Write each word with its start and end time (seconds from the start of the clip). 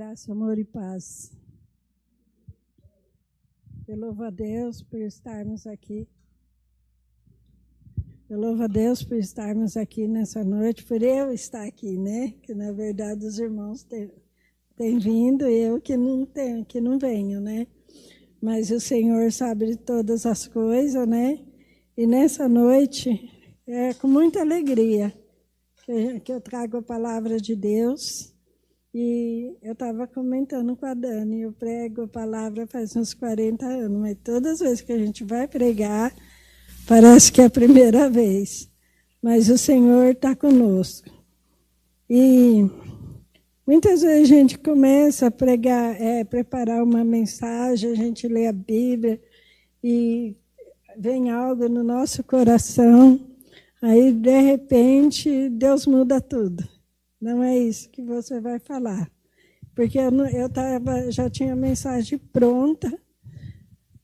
Graça, 0.00 0.32
amor 0.32 0.58
e 0.58 0.64
paz. 0.64 1.30
Eu 3.86 3.98
louvo 3.98 4.24
a 4.24 4.30
Deus 4.30 4.80
por 4.80 4.98
estarmos 4.98 5.66
aqui. 5.66 6.08
Eu 8.30 8.40
louvo 8.40 8.62
a 8.62 8.66
Deus 8.66 9.02
por 9.02 9.18
estarmos 9.18 9.76
aqui 9.76 10.08
nessa 10.08 10.42
noite, 10.42 10.86
por 10.86 11.02
eu 11.02 11.30
estar 11.34 11.66
aqui, 11.66 11.98
né? 11.98 12.32
Que 12.42 12.54
na 12.54 12.72
verdade 12.72 13.26
os 13.26 13.38
irmãos 13.38 13.82
têm, 13.82 14.10
têm 14.74 14.98
vindo 14.98 15.46
e 15.46 15.64
eu 15.64 15.78
que 15.78 15.98
não 15.98 16.24
tenho, 16.24 16.64
que 16.64 16.80
não 16.80 16.98
venho, 16.98 17.38
né? 17.38 17.66
Mas 18.40 18.70
o 18.70 18.80
Senhor 18.80 19.30
sabe 19.30 19.66
de 19.66 19.76
todas 19.76 20.24
as 20.24 20.48
coisas, 20.48 21.06
né? 21.06 21.44
E 21.94 22.06
nessa 22.06 22.48
noite 22.48 23.30
é 23.66 23.92
com 23.92 24.08
muita 24.08 24.40
alegria 24.40 25.12
que 26.24 26.32
eu 26.32 26.40
trago 26.40 26.78
a 26.78 26.82
palavra 26.82 27.38
de 27.38 27.54
Deus 27.54 28.34
e 28.92 29.56
eu 29.62 29.72
estava 29.72 30.06
comentando 30.06 30.74
com 30.76 30.84
a 30.84 30.94
Dani, 30.94 31.42
eu 31.42 31.52
prego 31.52 32.02
a 32.02 32.08
palavra 32.08 32.66
faz 32.66 32.96
uns 32.96 33.14
40 33.14 33.64
anos, 33.64 34.00
mas 34.00 34.16
todas 34.22 34.54
as 34.54 34.60
vezes 34.60 34.80
que 34.80 34.92
a 34.92 34.98
gente 34.98 35.22
vai 35.22 35.46
pregar, 35.46 36.12
parece 36.88 37.30
que 37.30 37.40
é 37.40 37.44
a 37.44 37.50
primeira 37.50 38.10
vez. 38.10 38.68
Mas 39.22 39.48
o 39.48 39.56
Senhor 39.56 40.06
está 40.12 40.34
conosco. 40.34 41.08
E 42.08 42.68
muitas 43.64 44.02
vezes 44.02 44.32
a 44.32 44.34
gente 44.34 44.58
começa 44.58 45.28
a 45.28 45.30
pregar, 45.30 46.00
é, 46.00 46.24
preparar 46.24 46.82
uma 46.82 47.04
mensagem, 47.04 47.92
a 47.92 47.94
gente 47.94 48.26
lê 48.26 48.48
a 48.48 48.52
Bíblia 48.52 49.20
e 49.84 50.34
vem 50.98 51.30
algo 51.30 51.68
no 51.68 51.84
nosso 51.84 52.24
coração, 52.24 53.20
aí 53.80 54.12
de 54.12 54.40
repente 54.40 55.48
Deus 55.50 55.86
muda 55.86 56.20
tudo. 56.20 56.79
Não 57.20 57.42
é 57.42 57.58
isso 57.58 57.90
que 57.90 58.02
você 58.02 58.40
vai 58.40 58.58
falar. 58.58 59.10
Porque 59.74 59.98
eu, 59.98 60.10
eu 60.26 60.48
tava, 60.48 61.10
já 61.10 61.28
tinha 61.28 61.52
a 61.52 61.56
mensagem 61.56 62.18
pronta, 62.18 62.90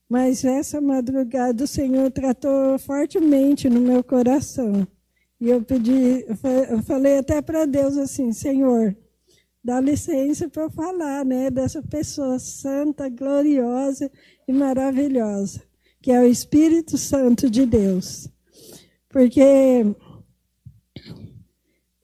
mas 0.09 0.45
essa 0.45 0.81
madrugada 0.81 1.65
o 1.65 1.67
Senhor 1.67 2.11
tratou 2.11 2.79
fortemente 2.79 3.69
no 3.69 3.81
meu 3.81 4.05
coração. 4.05 4.87
E 5.41 5.49
eu 5.49 5.63
pedi, 5.63 6.25
eu 6.71 6.83
falei 6.83 7.19
até 7.19 7.43
para 7.43 7.67
Deus 7.67 7.97
assim, 7.97 8.33
Senhor, 8.33 8.97
dá 9.63 9.81
licença 9.81 10.49
para 10.49 10.63
eu 10.63 10.71
falar, 10.71 11.25
né, 11.25 11.51
dessa 11.51 11.83
pessoa 11.83 12.39
santa, 12.39 13.09
gloriosa 13.09 14.11
e 14.47 14.53
maravilhosa, 14.53 15.63
que 16.01 16.13
é 16.13 16.21
o 16.21 16.27
Espírito 16.27 16.97
Santo 16.97 17.51
de 17.51 17.67
Deus. 17.67 18.29
Porque 19.09 19.85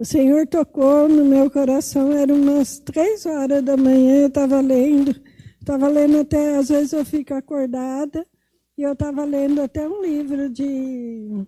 o 0.02 0.04
Senhor 0.04 0.48
tocou 0.48 1.08
no 1.08 1.24
meu 1.24 1.48
coração, 1.48 2.10
era 2.10 2.34
umas 2.34 2.80
três 2.80 3.24
horas 3.24 3.62
da 3.62 3.76
manhã, 3.76 4.22
eu 4.22 4.26
estava 4.26 4.60
lendo, 4.60 5.14
estava 5.60 5.86
lendo 5.86 6.18
até, 6.18 6.56
às 6.56 6.70
vezes 6.70 6.92
eu 6.92 7.04
fico 7.04 7.32
acordada, 7.32 8.26
e 8.76 8.82
eu 8.82 8.94
estava 8.94 9.24
lendo 9.24 9.62
até 9.62 9.88
um 9.88 10.02
livro 10.02 10.50
de 10.50 11.46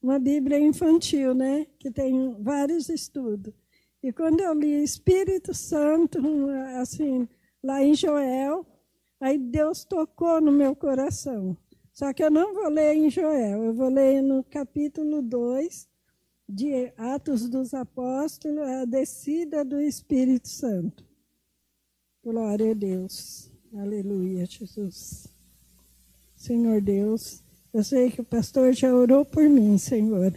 uma 0.00 0.16
Bíblia 0.16 0.60
infantil, 0.60 1.34
né? 1.34 1.66
Que 1.76 1.90
tem 1.90 2.40
vários 2.40 2.88
estudos. 2.88 3.52
E 4.00 4.12
quando 4.12 4.42
eu 4.42 4.54
li 4.54 4.84
Espírito 4.84 5.52
Santo, 5.52 6.20
assim, 6.80 7.28
lá 7.64 7.82
em 7.82 7.94
Joel, 7.94 8.64
aí 9.20 9.36
Deus 9.38 9.84
tocou 9.84 10.40
no 10.40 10.52
meu 10.52 10.76
coração. 10.76 11.56
Só 11.92 12.12
que 12.12 12.22
eu 12.22 12.30
não 12.30 12.54
vou 12.54 12.68
ler 12.68 12.94
em 12.94 13.10
Joel, 13.10 13.64
eu 13.64 13.74
vou 13.74 13.88
ler 13.88 14.22
no 14.22 14.44
capítulo 14.44 15.20
2, 15.20 15.95
de 16.48 16.92
Atos 16.96 17.48
dos 17.48 17.74
Apóstolos, 17.74 18.62
a 18.68 18.84
descida 18.84 19.64
do 19.64 19.80
Espírito 19.80 20.48
Santo. 20.48 21.04
Glória 22.24 22.70
a 22.70 22.74
Deus. 22.74 23.50
Aleluia, 23.76 24.46
Jesus. 24.46 25.26
Senhor 26.36 26.80
Deus, 26.80 27.42
eu 27.74 27.82
sei 27.82 28.10
que 28.10 28.20
o 28.20 28.24
pastor 28.24 28.72
já 28.72 28.94
orou 28.94 29.24
por 29.24 29.48
mim, 29.48 29.76
Senhor, 29.76 30.32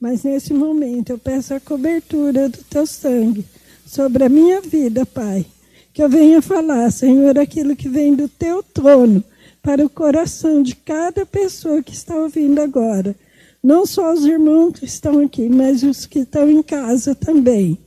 mas 0.00 0.24
nesse 0.24 0.52
momento 0.52 1.10
eu 1.10 1.18
peço 1.18 1.54
a 1.54 1.60
cobertura 1.60 2.48
do 2.48 2.58
teu 2.64 2.86
sangue 2.86 3.46
sobre 3.86 4.24
a 4.24 4.28
minha 4.28 4.60
vida, 4.60 5.06
Pai. 5.06 5.46
Que 5.92 6.02
eu 6.02 6.08
venha 6.08 6.42
falar, 6.42 6.90
Senhor, 6.90 7.38
aquilo 7.38 7.76
que 7.76 7.88
vem 7.88 8.16
do 8.16 8.28
teu 8.28 8.62
trono 8.62 9.22
para 9.62 9.84
o 9.84 9.90
coração 9.90 10.60
de 10.62 10.74
cada 10.74 11.24
pessoa 11.24 11.82
que 11.82 11.92
está 11.92 12.16
ouvindo 12.16 12.60
agora 12.60 13.14
não 13.62 13.86
só 13.86 14.12
os 14.12 14.24
irmãos 14.26 14.72
que 14.72 14.84
estão 14.84 15.20
aqui, 15.20 15.48
mas 15.48 15.82
os 15.84 16.04
que 16.04 16.20
estão 16.20 16.50
em 16.50 16.62
casa 16.62 17.14
também. 17.14 17.78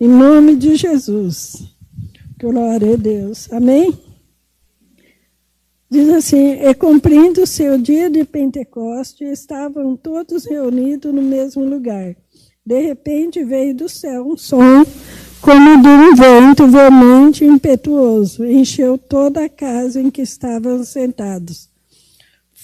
Em 0.00 0.08
nome 0.08 0.56
de 0.56 0.74
Jesus. 0.74 1.62
Glória 2.38 2.94
a 2.94 2.96
Deus. 2.96 3.50
Amém? 3.52 3.96
Diz 5.88 6.08
assim: 6.08 6.54
E 6.60 6.74
cumprindo 6.74 7.42
o 7.42 7.46
seu 7.46 7.78
dia 7.78 8.10
de 8.10 8.24
Pentecoste, 8.24 9.24
estavam 9.24 9.96
todos 9.96 10.44
reunidos 10.44 11.14
no 11.14 11.22
mesmo 11.22 11.64
lugar. 11.64 12.16
De 12.64 12.80
repente 12.80 13.44
veio 13.44 13.74
do 13.76 13.88
céu 13.88 14.26
um 14.26 14.36
som, 14.36 14.84
como 15.40 15.80
de 15.80 15.88
um 15.88 16.16
vento 16.16 16.66
veemente 16.66 17.44
e 17.44 17.48
impetuoso, 17.48 18.44
encheu 18.44 18.98
toda 18.98 19.44
a 19.44 19.48
casa 19.48 20.00
em 20.00 20.10
que 20.10 20.22
estavam 20.22 20.82
sentados 20.82 21.75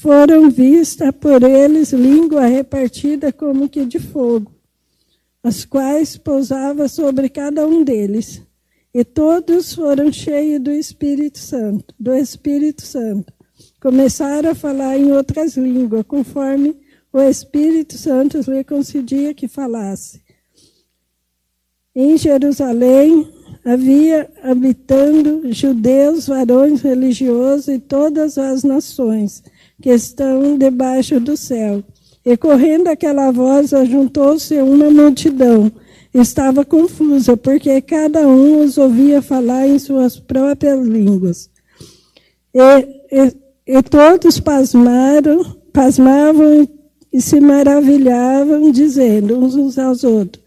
foram 0.02 0.50
vistas 0.50 1.12
por 1.12 1.44
eles 1.44 1.92
língua 1.92 2.44
repartida 2.44 3.32
como 3.32 3.68
que 3.68 3.84
de 3.84 4.00
fogo, 4.00 4.50
as 5.44 5.64
quais 5.64 6.16
pousava 6.16 6.88
sobre 6.88 7.28
cada 7.28 7.64
um 7.64 7.84
deles. 7.84 8.42
E 8.92 9.04
todos 9.04 9.72
foram 9.72 10.12
cheios 10.12 10.60
do 10.60 10.72
Espírito 10.72 11.38
Santo, 11.38 11.94
do 11.98 12.12
Espírito 12.14 12.82
Santo. 12.82 13.32
Começaram 13.80 14.50
a 14.50 14.54
falar 14.56 14.98
em 14.98 15.12
outras 15.12 15.56
línguas, 15.56 16.04
conforme 16.04 16.76
o 17.12 17.20
Espírito 17.20 17.96
Santo 17.96 18.38
lhe 18.50 18.64
concedia 18.64 19.32
que 19.32 19.46
falasse. 19.46 20.20
Em 21.94 22.18
Jerusalém 22.18 23.32
havia 23.64 24.28
habitando 24.42 25.52
judeus, 25.52 26.26
varões 26.26 26.80
religiosos 26.80 27.68
e 27.68 27.78
todas 27.78 28.36
as 28.36 28.64
nações 28.64 29.44
que 29.82 29.90
estão 29.90 30.56
debaixo 30.56 31.18
do 31.18 31.36
céu. 31.36 31.82
E 32.24 32.36
correndo 32.36 32.86
aquela 32.86 33.32
voz, 33.32 33.74
ajuntou-se 33.74 34.54
uma 34.62 34.88
multidão. 34.88 35.70
Estava 36.14 36.64
confusa, 36.64 37.36
porque 37.36 37.82
cada 37.82 38.20
um 38.20 38.62
os 38.62 38.78
ouvia 38.78 39.20
falar 39.20 39.66
em 39.66 39.78
suas 39.78 40.20
próprias 40.20 40.86
línguas. 40.86 41.50
E, 42.54 42.60
e, 43.10 43.76
e 43.78 43.82
todos 43.82 44.38
pasmaram, 44.38 45.56
pasmavam 45.72 46.68
e 47.12 47.20
se 47.20 47.40
maravilhavam, 47.40 48.70
dizendo 48.70 49.36
uns 49.38 49.78
aos 49.78 50.04
outros: 50.04 50.44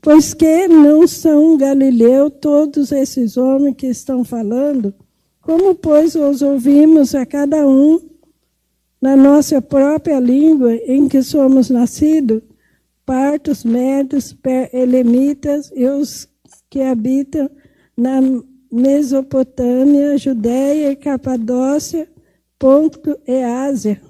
Pois 0.00 0.34
que 0.34 0.68
não 0.68 1.06
são 1.08 1.56
Galileu 1.56 2.30
todos 2.30 2.92
esses 2.92 3.36
homens 3.36 3.74
que 3.76 3.88
estão 3.88 4.22
falando? 4.24 4.94
Como, 5.40 5.74
pois, 5.74 6.14
os 6.14 6.42
ouvimos 6.42 7.14
a 7.16 7.26
cada 7.26 7.66
um 7.66 8.11
na 9.02 9.16
nossa 9.16 9.60
própria 9.60 10.20
língua 10.20 10.76
em 10.76 11.08
que 11.08 11.24
somos 11.24 11.68
nascidos, 11.68 12.40
partos, 13.04 13.64
médios, 13.64 14.36
elemitas 14.72 15.72
e 15.74 15.84
os 15.86 16.28
que 16.70 16.80
habitam 16.80 17.50
na 17.96 18.20
Mesopotâmia, 18.70 20.16
Judéia, 20.16 20.94
Capadócia, 20.94 22.08
Ponto 22.56 23.18
e 23.26 23.42
Ásia, 23.42 24.00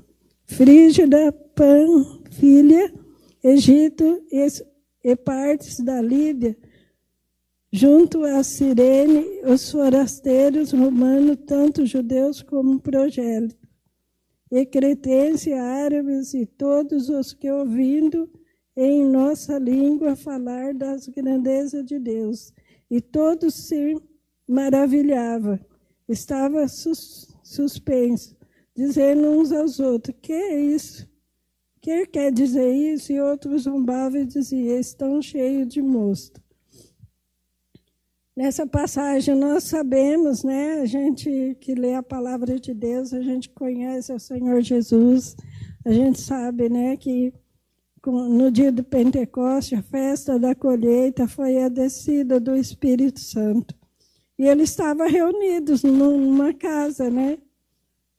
Frígida, 0.45 1.33
Panfilha, 1.55 2.93
Egito 3.43 4.23
e, 4.31 4.47
e 5.03 5.17
partes 5.17 5.81
da 5.81 6.03
Líbia, 6.03 6.55
junto 7.73 8.25
a 8.25 8.43
Cirene, 8.45 9.41
os 9.45 9.71
forasteiros 9.71 10.71
romanos, 10.73 11.39
tanto 11.47 11.87
judeus 11.87 12.43
como 12.43 12.79
progélitos 12.79 13.62
e 14.53 14.67
cretenses, 14.67 15.55
árabes 15.55 16.35
e 16.35 16.45
todos 16.45 17.09
os 17.09 17.33
que 17.33 17.51
ouvindo 17.51 18.31
em 18.77 19.03
nossa 19.03 19.59
língua 19.59 20.15
falar 20.15 20.75
das 20.75 21.09
grandezas 21.09 21.87
de 21.87 21.99
Deus. 21.99 22.53
E 22.91 23.01
todos 23.01 23.55
se 23.55 23.97
maravilhavam, 24.47 25.59
estava 26.07 26.69
sus, 26.69 27.35
suspenso, 27.43 28.37
dizendo 28.77 29.31
uns 29.31 29.53
aos 29.53 29.81
outros: 29.81 30.15
Que 30.21 30.35
é 30.35 30.61
isso? 30.61 31.11
Quem 31.81 32.05
quer 32.05 32.31
dizer 32.31 32.71
isso? 32.75 33.11
E 33.11 33.19
outros 33.23 33.63
zombavam 33.63 34.21
e 34.21 34.27
diziam: 34.27 34.79
Estão 34.79 35.23
cheios 35.23 35.67
de 35.67 35.81
mosto. 35.81 36.42
Nessa 38.35 38.67
passagem 38.67 39.35
nós 39.35 39.65
sabemos, 39.65 40.43
né, 40.43 40.81
a 40.81 40.87
gente 40.87 41.55
que 41.61 41.75
lê 41.75 41.95
a 41.95 42.03
palavra 42.03 42.59
de 42.59 42.73
Deus, 42.73 43.13
a 43.13 43.21
gente 43.21 43.51
conhece 43.51 44.11
o 44.11 44.19
Senhor 44.19 44.63
Jesus, 44.63 45.37
a 45.85 45.93
gente 45.93 46.19
sabe, 46.19 46.71
né, 46.71 46.97
que 46.97 47.33
no 48.07 48.51
dia 48.51 48.73
do 48.73 48.83
Pentecoste, 48.83 49.75
a 49.75 49.83
festa 49.83 50.39
da 50.39 50.55
colheita 50.55 51.29
foi 51.29 51.63
a 51.63 51.69
descida 51.69 52.41
do 52.41 52.57
Espírito 52.57 53.21
Santo. 53.21 53.75
E 54.39 54.47
eles 54.47 54.71
estavam 54.71 55.09
reunidos 55.09 55.85
numa 55.85 56.53
casa, 56.53 57.09
né? 57.09 57.39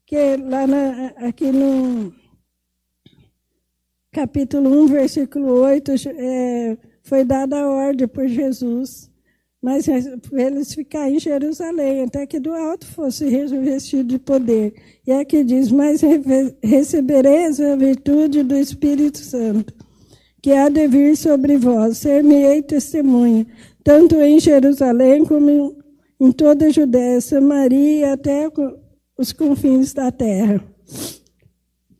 Que 0.06 0.38
lá 0.38 0.65
na, 0.65 1.07
aqui 1.27 1.51
no 1.51 2.13
capítulo 4.12 4.83
1, 4.83 4.88
versículo 4.88 5.51
8, 5.63 5.92
é, 6.07 6.77
foi 7.01 7.25
dada 7.25 7.60
a 7.60 7.69
ordem 7.69 8.07
por 8.07 8.25
Jesus, 8.27 9.12
mas 9.63 9.88
eles 9.88 10.74
ficarem 10.75 11.15
em 11.15 11.19
Jerusalém, 11.19 12.01
até 12.01 12.25
que 12.27 12.38
do 12.38 12.51
alto 12.51 12.86
fosse 12.86 13.30
revestido 13.30 14.04
de 14.04 14.19
poder. 14.19 14.74
E 15.07 15.12
aqui 15.13 15.42
diz: 15.42 15.71
Mas 15.71 16.01
recebereis 16.62 17.62
a 17.62 17.77
virtude 17.77 18.44
do 18.44 18.57
Espírito 18.57 19.19
Santo, 19.19 19.74
que 20.42 20.51
há 20.51 20.68
de 20.68 20.86
vir 20.89 21.15
sobre 21.15 21.56
vós, 21.56 22.00
ser-me-ei 22.00 22.62
testemunha, 22.62 23.48
tanto 23.86 24.18
em 24.18 24.38
Jerusalém 24.38 25.24
como 25.24 25.50
em, 25.50 26.27
em 26.27 26.31
toda 26.33 26.65
a 26.65 26.69
Judéia, 26.69 27.21
Samaria 27.21 28.00
e 28.00 28.04
até 28.04 28.50
os 29.18 29.31
confins 29.31 29.94
da 29.94 30.12
terra. 30.12 30.62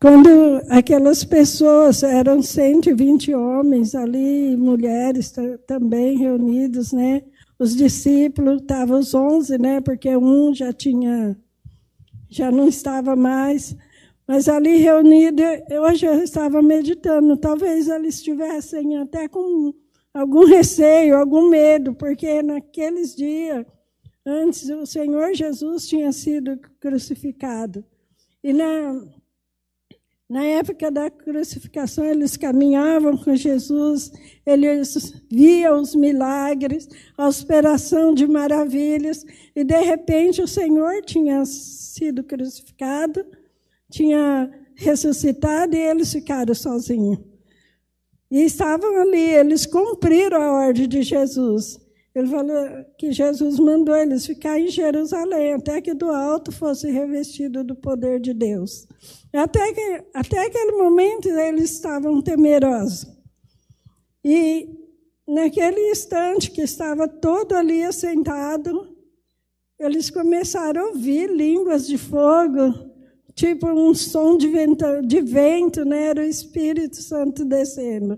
Quando 0.02 0.28
aquelas 0.68 1.24
pessoas, 1.24 2.04
eram 2.04 2.42
120 2.42 3.34
homens 3.34 3.96
ali, 3.96 4.58
mulheres 4.58 5.34
também 5.66 6.18
reunidos, 6.18 6.92
né? 6.92 7.22
Os 7.64 7.74
discípulos, 7.78 8.62
estavam 8.62 9.00
os 9.00 9.14
11, 9.14 9.58
né? 9.58 9.80
Porque 9.80 10.18
um 10.18 10.54
já 10.54 10.74
tinha, 10.74 11.34
já 12.30 12.52
não 12.52 12.68
estava 12.68 13.16
mais. 13.16 13.74
Mas 14.28 14.50
ali 14.50 14.80
reunido, 14.80 15.42
hoje 15.88 16.06
eu 16.06 16.22
estava 16.22 16.62
meditando, 16.62 17.38
talvez 17.38 17.88
eles 17.88 18.16
estivessem 18.16 18.98
até 18.98 19.30
com 19.30 19.74
algum 20.14 20.44
receio, 20.46 21.16
algum 21.16 21.48
medo, 21.48 21.96
porque 21.96 22.44
naqueles 22.44 23.16
dias, 23.16 23.66
antes, 24.26 24.70
o 24.70 24.86
Senhor 24.86 25.34
Jesus 25.34 25.88
tinha 25.88 26.12
sido 26.12 26.60
crucificado. 26.82 27.86
E 28.44 28.52
na, 28.52 29.06
na 30.30 30.44
época 30.46 30.90
da 30.90 31.10
crucificação, 31.10 32.06
eles 32.06 32.38
caminhavam 32.38 33.18
com 33.18 33.36
Jesus, 33.36 34.12
eles 34.46 35.22
viam 35.30 35.82
os 35.82 35.94
milagres, 35.94 36.88
a 37.18 37.30
operação 37.30 38.14
de 38.14 38.26
maravilhas, 38.26 39.24
e 39.56 39.64
de 39.64 39.80
repente 39.82 40.42
o 40.42 40.48
Senhor 40.48 41.02
tinha 41.04 41.46
sido 41.46 42.24
crucificado, 42.24 43.26
tinha 43.92 44.50
ressuscitado 44.76 45.76
e 45.76 45.80
eles 45.80 46.12
ficaram 46.12 46.56
sozinhos. 46.56 47.20
E 48.32 48.42
estavam 48.42 49.02
ali, 49.02 49.36
eles 49.36 49.66
cumpriram 49.66 50.42
a 50.42 50.52
ordem 50.66 50.88
de 50.88 51.04
Jesus. 51.04 51.80
Ele 52.16 52.28
falou 52.28 52.86
que 52.98 53.12
Jesus 53.12 53.60
mandou 53.60 53.96
eles 53.96 54.26
ficar 54.26 54.60
em 54.60 54.70
Jerusalém, 54.70 55.54
até 55.54 55.82
que 55.82 55.94
do 55.94 56.10
alto 56.10 56.52
fosse 56.52 56.90
revestido 56.90 57.64
do 57.64 57.76
poder 57.76 58.20
de 58.20 58.34
Deus. 58.34 58.88
Até, 59.34 59.74
que, 59.74 60.04
até 60.14 60.46
aquele 60.46 60.74
momento 60.74 61.28
eles 61.28 61.72
estavam 61.72 62.22
temerosos. 62.22 63.08
E 64.24 64.70
naquele 65.28 65.90
instante 65.90 66.52
que 66.52 66.62
estava 66.62 67.08
todo 67.08 67.56
ali 67.56 67.84
assentado, 67.84 68.96
eles 69.80 70.10
começaram 70.12 70.82
a 70.82 70.88
ouvir 70.90 71.30
línguas 71.30 71.88
de 71.88 71.98
fogo, 71.98 72.74
tipo 73.34 73.68
um 73.68 73.94
som 73.96 74.38
de 74.38 74.48
vento, 74.48 74.86
de 75.02 75.22
vento 75.22 75.84
né? 75.84 76.06
era 76.06 76.22
o 76.22 76.26
Espírito 76.26 76.98
Santo 77.02 77.44
descendo. 77.44 78.18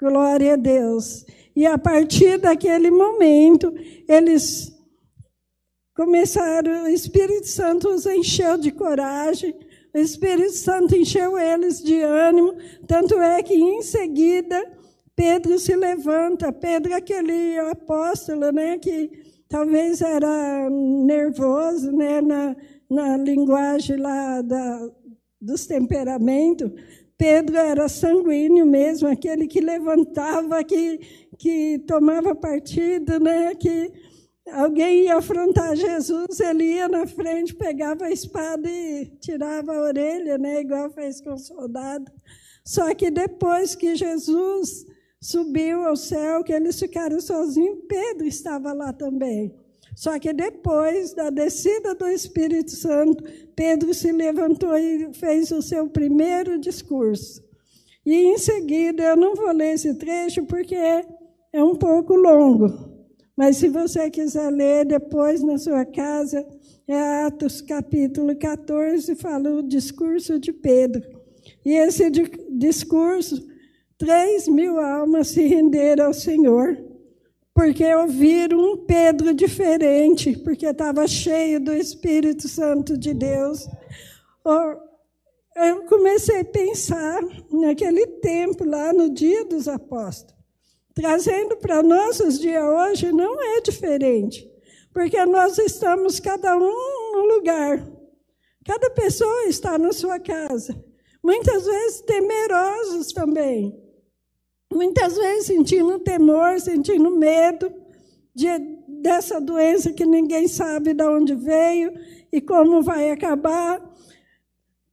Glória 0.00 0.54
a 0.54 0.56
Deus. 0.56 1.24
E 1.54 1.66
a 1.66 1.76
partir 1.76 2.38
daquele 2.38 2.90
momento, 2.90 3.72
eles 4.08 4.74
começaram, 5.94 6.84
o 6.84 6.88
Espírito 6.88 7.46
Santo 7.46 7.88
os 7.88 8.04
encheu 8.04 8.58
de 8.58 8.70
coragem, 8.70 9.54
o 9.96 9.98
Espírito 9.98 10.52
Santo 10.52 10.94
encheu 10.94 11.38
eles 11.38 11.82
de 11.82 12.02
ânimo, 12.02 12.54
tanto 12.86 13.18
é 13.18 13.42
que 13.42 13.54
em 13.54 13.80
seguida 13.80 14.62
Pedro 15.14 15.58
se 15.58 15.74
levanta. 15.74 16.52
Pedro, 16.52 16.94
aquele 16.94 17.58
apóstolo, 17.58 18.52
né, 18.52 18.76
que 18.76 19.10
talvez 19.48 20.02
era 20.02 20.68
nervoso, 20.68 21.90
né, 21.92 22.20
na, 22.20 22.54
na 22.90 23.16
linguagem 23.16 23.96
lá 23.96 24.42
da, 24.42 24.86
dos 25.40 25.64
temperamentos. 25.64 26.70
Pedro 27.16 27.56
era 27.56 27.88
sanguíneo 27.88 28.66
mesmo, 28.66 29.08
aquele 29.08 29.46
que 29.46 29.62
levantava, 29.62 30.62
que, 30.62 31.00
que 31.38 31.78
tomava 31.86 32.34
partido, 32.34 33.18
né, 33.18 33.54
que 33.54 33.90
alguém 34.52 35.04
ia 35.04 35.16
afrontar 35.16 35.76
Jesus, 35.76 36.40
ele 36.40 36.64
ia 36.64 36.88
na 36.88 37.06
frente, 37.06 37.54
pegava 37.54 38.06
a 38.06 38.10
espada 38.10 38.68
e 38.68 39.06
tirava 39.20 39.72
a 39.72 39.82
orelha, 39.82 40.38
né, 40.38 40.60
igual 40.60 40.90
fez 40.90 41.20
com 41.20 41.34
o 41.34 41.38
soldado. 41.38 42.10
Só 42.64 42.94
que 42.94 43.10
depois 43.10 43.74
que 43.74 43.94
Jesus 43.94 44.86
subiu 45.20 45.84
ao 45.84 45.96
céu, 45.96 46.42
que 46.44 46.52
eles 46.52 46.78
ficaram 46.78 47.20
sozinhos, 47.20 47.78
Pedro 47.88 48.26
estava 48.26 48.72
lá 48.72 48.92
também. 48.92 49.54
Só 49.94 50.18
que 50.18 50.32
depois 50.32 51.14
da 51.14 51.30
descida 51.30 51.94
do 51.94 52.06
Espírito 52.06 52.70
Santo, 52.70 53.24
Pedro 53.54 53.94
se 53.94 54.12
levantou 54.12 54.76
e 54.76 55.14
fez 55.14 55.50
o 55.50 55.62
seu 55.62 55.88
primeiro 55.88 56.58
discurso. 56.58 57.42
E 58.04 58.14
em 58.14 58.38
seguida, 58.38 59.02
eu 59.02 59.16
não 59.16 59.34
vou 59.34 59.50
ler 59.52 59.74
esse 59.74 59.94
trecho 59.94 60.44
porque 60.44 60.76
é 60.76 61.64
um 61.64 61.74
pouco 61.74 62.14
longo, 62.14 62.95
mas 63.36 63.58
se 63.58 63.68
você 63.68 64.10
quiser 64.10 64.50
ler 64.50 64.86
depois 64.86 65.42
na 65.42 65.58
sua 65.58 65.84
casa, 65.84 66.44
é 66.88 67.24
Atos 67.24 67.60
capítulo 67.60 68.34
14, 68.34 69.14
fala 69.14 69.50
o 69.50 69.62
discurso 69.62 70.38
de 70.38 70.52
Pedro. 70.54 71.02
E 71.62 71.74
esse 71.74 72.10
discurso, 72.50 73.46
três 73.98 74.48
mil 74.48 74.80
almas 74.80 75.28
se 75.28 75.46
renderam 75.46 76.06
ao 76.06 76.14
Senhor, 76.14 76.82
porque 77.52 77.84
ouviram 77.94 78.58
um 78.58 78.86
Pedro 78.86 79.34
diferente, 79.34 80.38
porque 80.38 80.66
estava 80.66 81.06
cheio 81.06 81.60
do 81.60 81.74
Espírito 81.74 82.48
Santo 82.48 82.96
de 82.96 83.12
Deus. 83.12 83.68
Eu 85.56 85.84
comecei 85.84 86.40
a 86.40 86.44
pensar 86.44 87.22
naquele 87.50 88.06
tempo, 88.06 88.64
lá 88.64 88.92
no 88.94 89.10
dia 89.10 89.44
dos 89.44 89.68
apóstolos 89.68 90.35
trazendo 90.96 91.58
para 91.58 91.82
nossos 91.82 92.40
dias 92.40 92.64
hoje, 92.64 93.12
não 93.12 93.38
é 93.38 93.60
diferente. 93.60 94.50
Porque 94.94 95.22
nós 95.26 95.58
estamos 95.58 96.18
cada 96.18 96.56
um 96.56 97.12
no 97.12 97.36
lugar. 97.36 97.86
Cada 98.64 98.90
pessoa 98.90 99.44
está 99.44 99.76
na 99.76 99.92
sua 99.92 100.18
casa. 100.18 100.82
Muitas 101.22 101.66
vezes 101.66 102.00
temerosos 102.00 103.12
também. 103.12 103.78
Muitas 104.72 105.16
vezes 105.18 105.46
sentindo 105.46 105.98
temor, 105.98 106.58
sentindo 106.60 107.10
medo 107.10 107.70
de, 108.34 108.48
dessa 108.88 109.38
doença 109.38 109.92
que 109.92 110.06
ninguém 110.06 110.48
sabe 110.48 110.94
de 110.94 111.04
onde 111.04 111.34
veio 111.34 111.92
e 112.32 112.40
como 112.40 112.82
vai 112.82 113.10
acabar. 113.10 113.84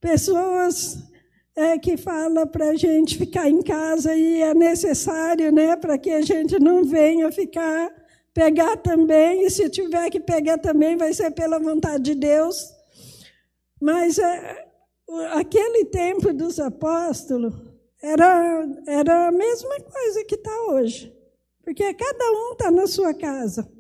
Pessoas 0.02 0.98
é, 1.56 1.78
que 1.78 1.98
fala 1.98 2.46
para 2.48 2.70
a 2.70 2.76
gente 2.76 3.18
ficar 3.18 3.50
em 3.50 3.62
casa 3.62 4.16
e 4.16 4.42
é 4.42 4.54
necessário, 4.54 5.52
né, 5.52 5.76
para 5.76 5.98
que 5.98 6.10
a 6.10 6.22
gente 6.22 6.60
não 6.60 6.84
venha 6.84 7.32
ficar, 7.32 7.92
pegar 8.34 8.78
também, 8.78 9.46
e 9.46 9.50
se 9.50 9.70
tiver 9.70 10.10
que 10.10 10.20
pegar 10.20 10.58
também, 10.58 10.98
vai 10.98 11.14
ser 11.14 11.32
pela 11.32 11.60
vontade 11.60 12.04
de 12.04 12.16
Deus. 12.16 12.74
Mas 13.80 14.18
é, 14.18 14.66
aquele 15.34 15.86
tempo 15.86 16.34
dos 16.34 16.60
apóstolos 16.60 17.54
era, 18.02 18.68
era 18.88 19.28
a 19.28 19.32
mesma 19.32 19.80
coisa 19.80 20.26
que 20.26 20.36
está 20.36 20.66
hoje, 20.70 21.16
porque 21.64 21.94
cada 21.94 22.32
um 22.32 22.52
está 22.54 22.72
na 22.72 22.88
sua 22.88 23.14
casa. 23.14 23.72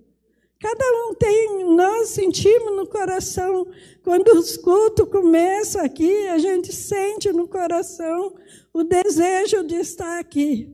Cada 0.63 0.85
um 1.09 1.13
tem, 1.13 1.75
nós 1.75 2.07
sentimos 2.11 2.73
no 2.73 2.87
coração, 2.87 3.67
quando 4.01 4.29
os 4.29 4.55
cultos 4.55 5.09
começam 5.09 5.83
aqui, 5.83 6.29
a 6.29 6.37
gente 6.37 6.73
sente 6.73 7.33
no 7.33 7.49
coração 7.49 8.33
o 8.73 8.81
desejo 8.81 9.61
de 9.65 9.75
estar 9.75 10.19
aqui. 10.19 10.73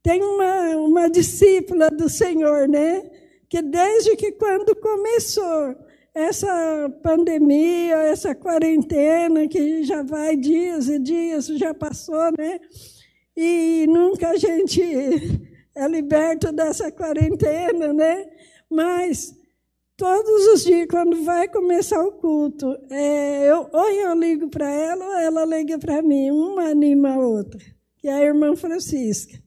Tem 0.00 0.22
uma, 0.22 0.76
uma 0.76 1.10
discípula 1.10 1.90
do 1.90 2.08
Senhor, 2.08 2.68
né? 2.68 3.10
Que 3.48 3.60
desde 3.60 4.14
que 4.14 4.30
quando 4.30 4.76
começou 4.76 5.74
essa 6.14 6.88
pandemia, 7.02 7.96
essa 7.96 8.32
quarentena, 8.32 9.48
que 9.48 9.82
já 9.82 10.04
vai 10.04 10.36
dias 10.36 10.88
e 10.88 11.00
dias, 11.00 11.48
já 11.48 11.74
passou, 11.74 12.30
né? 12.38 12.60
E 13.36 13.86
nunca 13.88 14.28
a 14.28 14.36
gente 14.36 14.80
é 15.74 15.88
liberto 15.88 16.52
dessa 16.52 16.92
quarentena, 16.92 17.92
né? 17.92 18.28
Mas 18.74 19.32
todos 19.96 20.46
os 20.48 20.64
dias, 20.64 20.88
quando 20.90 21.22
vai 21.24 21.46
começar 21.46 22.02
o 22.04 22.12
culto, 22.12 22.76
é, 22.90 23.48
eu, 23.48 23.68
ou 23.72 23.90
eu 23.90 24.14
ligo 24.14 24.48
para 24.48 24.68
ela 24.68 25.04
ou 25.04 25.16
ela 25.16 25.44
liga 25.44 25.78
para 25.78 26.02
mim, 26.02 26.30
uma 26.30 26.64
anima 26.64 27.14
a 27.14 27.18
outra, 27.18 27.60
que 27.98 28.08
é 28.08 28.12
a 28.12 28.22
irmã 28.22 28.56
Francisca. 28.56 29.42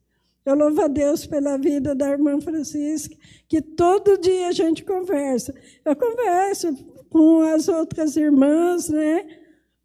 Eu 0.45 0.55
louvo 0.55 0.81
a 0.81 0.87
Deus 0.87 1.25
pela 1.25 1.57
vida 1.57 1.93
da 1.93 2.09
irmã 2.09 2.39
Francisca, 2.39 3.13
que 3.49 3.61
todo 3.61 4.17
dia 4.17 4.47
a 4.47 4.53
gente 4.53 4.85
conversa. 4.85 5.53
Eu 5.83 5.93
converso 5.93 6.73
com 7.09 7.41
as 7.41 7.67
outras 7.67 8.15
irmãs, 8.15 8.87
né? 8.87 9.27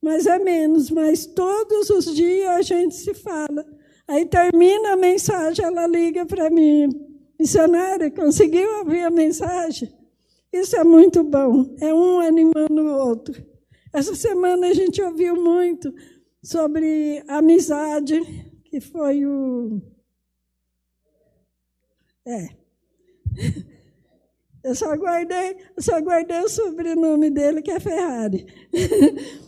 Mas 0.00 0.24
é 0.24 0.38
menos, 0.38 0.88
mas 0.88 1.26
todos 1.26 1.90
os 1.90 2.14
dias 2.14 2.48
a 2.48 2.62
gente 2.62 2.94
se 2.94 3.12
fala. 3.12 3.66
Aí 4.06 4.24
termina 4.24 4.92
a 4.92 4.96
mensagem, 4.96 5.64
ela 5.64 5.86
liga 5.86 6.26
para 6.26 6.48
mim, 6.48 6.88
missionária, 7.42 8.10
conseguiu 8.10 8.78
ouvir 8.78 9.00
a 9.00 9.10
mensagem? 9.10 9.92
Isso 10.52 10.76
é 10.76 10.84
muito 10.84 11.24
bom, 11.24 11.74
é 11.80 11.92
um 11.92 12.20
animando 12.20 12.82
o 12.82 13.08
outro. 13.08 13.44
Essa 13.92 14.14
semana 14.14 14.68
a 14.68 14.74
gente 14.74 15.02
ouviu 15.02 15.34
muito 15.34 15.92
sobre 16.42 17.22
amizade, 17.26 18.20
que 18.64 18.80
foi 18.80 19.26
o. 19.26 19.82
É. 22.26 22.48
Eu 24.64 24.76
só 24.76 24.94
guardei, 24.94 25.56
só 25.80 26.00
guardei 26.00 26.38
o 26.38 26.48
sobrenome 26.48 27.30
dele, 27.30 27.60
que 27.60 27.72
é 27.72 27.80
Ferrari. 27.80 28.46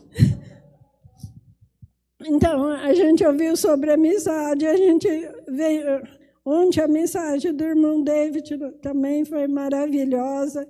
Então, 2.27 2.71
a 2.71 2.95
gente 2.95 3.23
ouviu 3.27 3.55
sobre 3.55 3.93
amizade, 3.93 4.67
a 4.67 4.75
gente 4.75 5.07
veio. 5.47 6.03
Ontem 6.45 6.81
a 6.81 6.89
mensagem 6.89 7.55
do 7.55 7.65
irmão 7.65 8.03
David 8.03 8.59
também 8.83 9.25
foi 9.25 9.47
maravilhosa. 9.49 10.69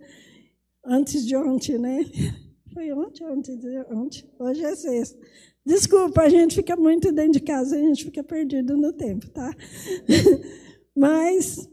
Antes 0.86 1.26
de 1.26 1.34
ontem, 1.34 1.78
né? 1.78 2.04
Foi 2.72 2.92
ontem, 2.92 3.24
ontem, 3.24 3.56
ontem. 3.92 4.28
Hoje 4.36 4.64
é 4.64 4.74
sexta. 4.74 5.16
Desculpa, 5.64 6.22
a 6.22 6.28
gente 6.28 6.56
fica 6.56 6.76
muito 6.76 7.12
dentro 7.12 7.34
de 7.34 7.40
casa, 7.40 7.76
a 7.76 7.78
gente 7.78 8.04
fica 8.04 8.22
perdido 8.22 8.76
no 8.76 8.92
tempo, 8.92 9.30
tá? 9.30 9.50
Mas 10.94 11.68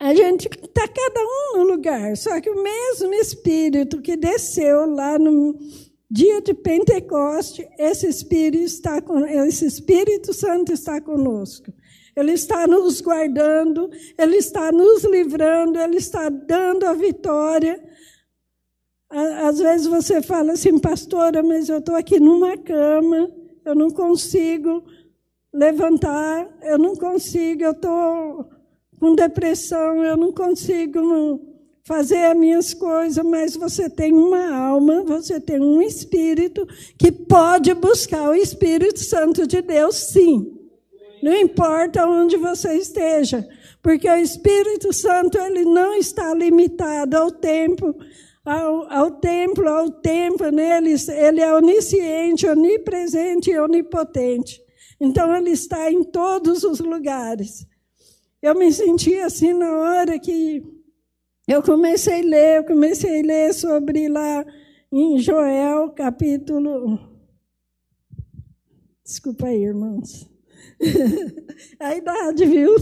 a 0.00 0.14
gente 0.14 0.46
está 0.46 0.86
cada 0.86 1.20
um 1.20 1.58
no 1.58 1.64
lugar, 1.64 2.16
só 2.16 2.40
que 2.40 2.48
o 2.48 2.62
mesmo 2.62 3.12
Espírito 3.14 4.00
que 4.00 4.16
desceu 4.16 4.86
lá 4.86 5.18
no 5.18 5.58
dia 6.10 6.40
de 6.40 6.54
Pentecoste, 6.54 7.68
esse 7.78 8.06
Espírito, 8.06 8.64
está, 8.64 9.02
esse 9.46 9.66
Espírito 9.66 10.32
Santo 10.32 10.72
está 10.72 11.00
conosco. 11.00 11.72
Ele 12.16 12.32
está 12.32 12.66
nos 12.66 13.02
guardando, 13.02 13.90
Ele 14.18 14.36
está 14.36 14.72
nos 14.72 15.04
livrando, 15.04 15.78
Ele 15.78 15.98
está 15.98 16.30
dando 16.30 16.86
a 16.86 16.94
vitória. 16.94 17.78
Às 19.10 19.58
vezes 19.58 19.86
você 19.86 20.22
fala 20.22 20.52
assim, 20.52 20.78
pastora, 20.78 21.42
mas 21.42 21.68
eu 21.68 21.78
estou 21.78 21.94
aqui 21.94 22.18
numa 22.18 22.56
cama, 22.56 23.30
eu 23.64 23.74
não 23.74 23.90
consigo 23.90 24.82
levantar, 25.52 26.48
eu 26.62 26.78
não 26.78 26.96
consigo, 26.96 27.62
eu 27.62 27.72
estou 27.72 28.50
com 28.98 29.14
depressão, 29.14 30.02
eu 30.02 30.16
não 30.16 30.32
consigo 30.32 31.40
fazer 31.84 32.24
as 32.24 32.36
minhas 32.36 32.74
coisas, 32.74 33.24
mas 33.24 33.54
você 33.56 33.88
tem 33.88 34.12
uma 34.12 34.52
alma, 34.56 35.04
você 35.04 35.38
tem 35.38 35.60
um 35.60 35.80
espírito 35.82 36.66
que 36.98 37.12
pode 37.12 37.72
buscar 37.74 38.30
o 38.30 38.34
Espírito 38.34 38.98
Santo 39.00 39.46
de 39.46 39.62
Deus, 39.62 39.94
sim. 39.96 40.55
Não 41.22 41.34
importa 41.34 42.06
onde 42.06 42.36
você 42.36 42.74
esteja, 42.74 43.46
porque 43.82 44.08
o 44.08 44.16
Espírito 44.16 44.92
Santo 44.92 45.38
ele 45.38 45.64
não 45.64 45.94
está 45.94 46.34
limitado 46.34 47.16
ao 47.16 47.30
tempo, 47.30 47.94
ao, 48.44 48.92
ao 48.92 49.10
templo, 49.12 49.68
ao 49.68 49.90
tempo, 49.90 50.48
né? 50.50 50.78
ele, 50.78 50.94
ele 51.10 51.40
é 51.40 51.54
onisciente, 51.54 52.46
onipresente 52.46 53.50
e 53.50 53.58
onipotente. 53.58 54.60
Então, 55.00 55.34
ele 55.36 55.50
está 55.50 55.90
em 55.90 56.02
todos 56.04 56.64
os 56.64 56.80
lugares. 56.80 57.66
Eu 58.40 58.54
me 58.54 58.72
senti 58.72 59.14
assim 59.18 59.52
na 59.52 59.72
hora 59.76 60.18
que 60.18 60.62
eu 61.48 61.62
comecei 61.62 62.20
a 62.20 62.24
ler, 62.24 62.56
eu 62.58 62.64
comecei 62.64 63.20
a 63.20 63.24
ler 63.24 63.54
sobre 63.54 64.08
lá 64.08 64.44
em 64.92 65.18
Joel, 65.18 65.90
capítulo. 65.90 66.98
Desculpa 69.04 69.46
aí, 69.46 69.64
irmãos. 69.64 70.35
a 71.80 71.96
idade, 71.96 72.44
viu? 72.44 72.74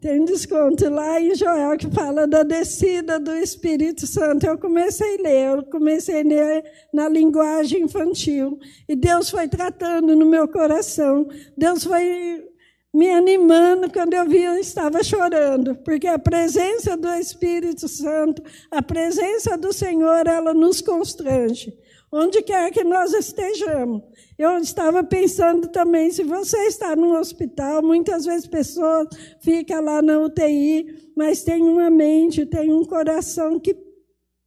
Tem 0.00 0.20
um 0.20 0.24
desconto 0.24 0.90
lá 0.90 1.20
em 1.20 1.32
Joel 1.32 1.76
que 1.78 1.88
fala 1.88 2.26
da 2.26 2.42
descida 2.42 3.20
do 3.20 3.32
Espírito 3.36 4.04
Santo. 4.04 4.44
Eu 4.44 4.58
comecei 4.58 5.16
a 5.16 5.22
ler, 5.22 5.58
eu 5.58 5.62
comecei 5.62 6.22
a 6.22 6.24
ler 6.24 6.64
na 6.92 7.08
linguagem 7.08 7.82
infantil. 7.82 8.58
E 8.88 8.96
Deus 8.96 9.30
foi 9.30 9.46
tratando 9.46 10.16
no 10.16 10.26
meu 10.26 10.48
coração. 10.48 11.28
Deus 11.56 11.84
foi 11.84 12.44
me 12.92 13.10
animando 13.10 13.90
quando 13.90 14.14
eu 14.14 14.28
vi 14.28 14.42
eu 14.42 14.56
estava 14.56 15.02
chorando, 15.02 15.76
porque 15.76 16.06
a 16.06 16.18
presença 16.18 16.96
do 16.96 17.08
Espírito 17.14 17.88
Santo, 17.88 18.42
a 18.70 18.82
presença 18.82 19.56
do 19.56 19.72
Senhor, 19.72 20.26
ela 20.26 20.52
nos 20.52 20.82
constrange, 20.82 21.72
onde 22.12 22.42
quer 22.42 22.70
que 22.70 22.84
nós 22.84 23.14
estejamos. 23.14 24.02
Eu 24.38 24.58
estava 24.58 25.02
pensando 25.02 25.68
também, 25.68 26.10
se 26.10 26.22
você 26.22 26.58
está 26.66 26.94
num 26.94 27.18
hospital, 27.18 27.82
muitas 27.82 28.26
vezes 28.26 28.46
pessoas 28.46 29.08
ficam 29.40 29.82
lá 29.82 30.02
na 30.02 30.18
UTI, 30.18 31.10
mas 31.16 31.42
tem 31.42 31.62
uma 31.62 31.88
mente, 31.88 32.44
tem 32.44 32.70
um 32.70 32.84
coração 32.84 33.58
que 33.58 33.74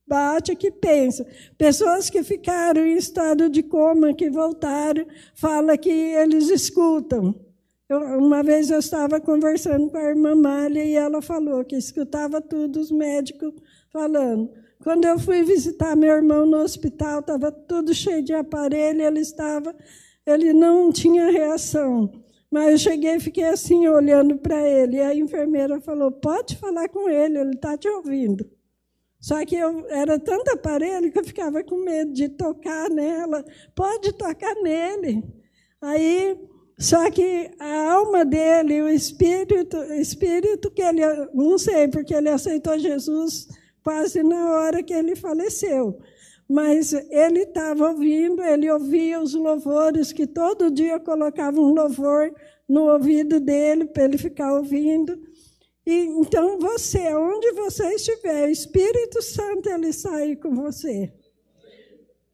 bate, 0.08 0.56
que 0.56 0.70
pensa. 0.70 1.26
Pessoas 1.58 2.10
que 2.10 2.24
ficaram 2.24 2.86
em 2.86 2.96
estado 2.96 3.50
de 3.50 3.64
coma, 3.64 4.14
que 4.14 4.30
voltaram, 4.30 5.08
fala 5.34 5.76
que 5.76 5.90
eles 5.90 6.50
escutam. 6.50 7.34
Eu, 7.90 8.00
uma 8.20 8.44
vez 8.44 8.70
eu 8.70 8.80
estava 8.80 9.20
conversando 9.20 9.90
com 9.90 9.98
a 9.98 10.04
irmã 10.04 10.36
Mália 10.36 10.84
e 10.84 10.94
ela 10.96 11.22
falou 11.22 11.64
que 11.66 11.76
escutava 11.76 12.42
tudo 12.42 12.80
os 12.80 12.92
médicos 12.92 13.54
falando. 13.92 14.52
Quando 14.86 15.06
eu 15.06 15.18
fui 15.18 15.42
visitar 15.42 15.96
meu 15.96 16.16
irmão 16.16 16.46
no 16.46 16.58
hospital, 16.58 17.20
estava 17.20 17.52
tudo 17.52 17.92
cheio 17.92 18.22
de 18.22 18.34
aparelho, 18.34 19.02
ele 19.02 19.20
estava, 19.20 19.76
ele 20.24 20.54
não 20.54 20.92
tinha 20.92 21.32
reação. 21.32 22.24
Mas 22.52 22.70
eu 22.70 22.78
cheguei 22.78 23.16
e 23.16 23.20
fiquei 23.20 23.46
assim, 23.46 23.88
olhando 23.88 24.38
para 24.38 24.62
ele. 24.62 24.98
E 24.98 25.02
a 25.02 25.16
enfermeira 25.16 25.82
falou: 25.82 26.12
pode 26.12 26.56
falar 26.58 26.88
com 26.88 27.10
ele, 27.10 27.40
ele 27.40 27.56
está 27.56 27.76
te 27.76 27.90
ouvindo. 27.90 28.48
Só 29.20 29.44
que 29.44 29.56
eu 29.56 29.88
era 29.90 30.20
tanto 30.20 30.52
aparelho 30.52 31.12
que 31.12 31.18
eu 31.18 31.26
ficava 31.26 31.64
com 31.64 31.78
medo 31.78 32.14
de 32.14 32.30
tocar 32.30 32.88
nela. 32.88 33.44
Pode 33.76 34.14
tocar 34.14 34.54
nele. 34.62 35.24
Aí 35.82 36.38
só 36.78 37.10
que 37.10 37.50
a 37.58 37.92
alma 37.92 38.24
dele, 38.24 38.84
o 38.84 38.90
espírito, 38.90 39.78
espírito 39.94 40.70
que 40.70 40.84
ele, 40.84 41.02
não 41.34 41.58
sei, 41.58 41.88
porque 41.88 42.14
ele 42.14 42.30
aceitou 42.30 42.78
Jesus 42.78 43.48
quase 43.86 44.24
na 44.24 44.52
hora 44.52 44.82
que 44.82 44.94
ele 44.94 45.16
faleceu. 45.16 46.00
Mas 46.50 46.92
ele 46.94 47.42
estava 47.42 47.90
ouvindo, 47.90 48.44
ele 48.44 48.70
ouvia 48.70 49.22
os 49.22 49.36
louvores, 49.36 50.12
que 50.12 50.26
todo 50.26 50.72
dia 50.72 51.00
colocavam 51.00 51.64
um 51.64 51.74
louvor 51.74 52.34
no 52.68 52.92
ouvido 52.92 53.40
dele 53.40 53.86
para 53.86 54.06
ele 54.06 54.18
ficar 54.18 54.54
ouvindo. 54.54 55.16
E, 55.86 55.94
então 56.20 56.58
você, 56.60 57.14
onde 57.14 57.52
você 57.52 57.94
estiver, 57.94 58.48
o 58.48 58.52
Espírito 58.52 59.22
Santo 59.22 59.70
ele 59.70 59.94
sai 59.94 60.36
com 60.36 60.56
você. 60.56 61.14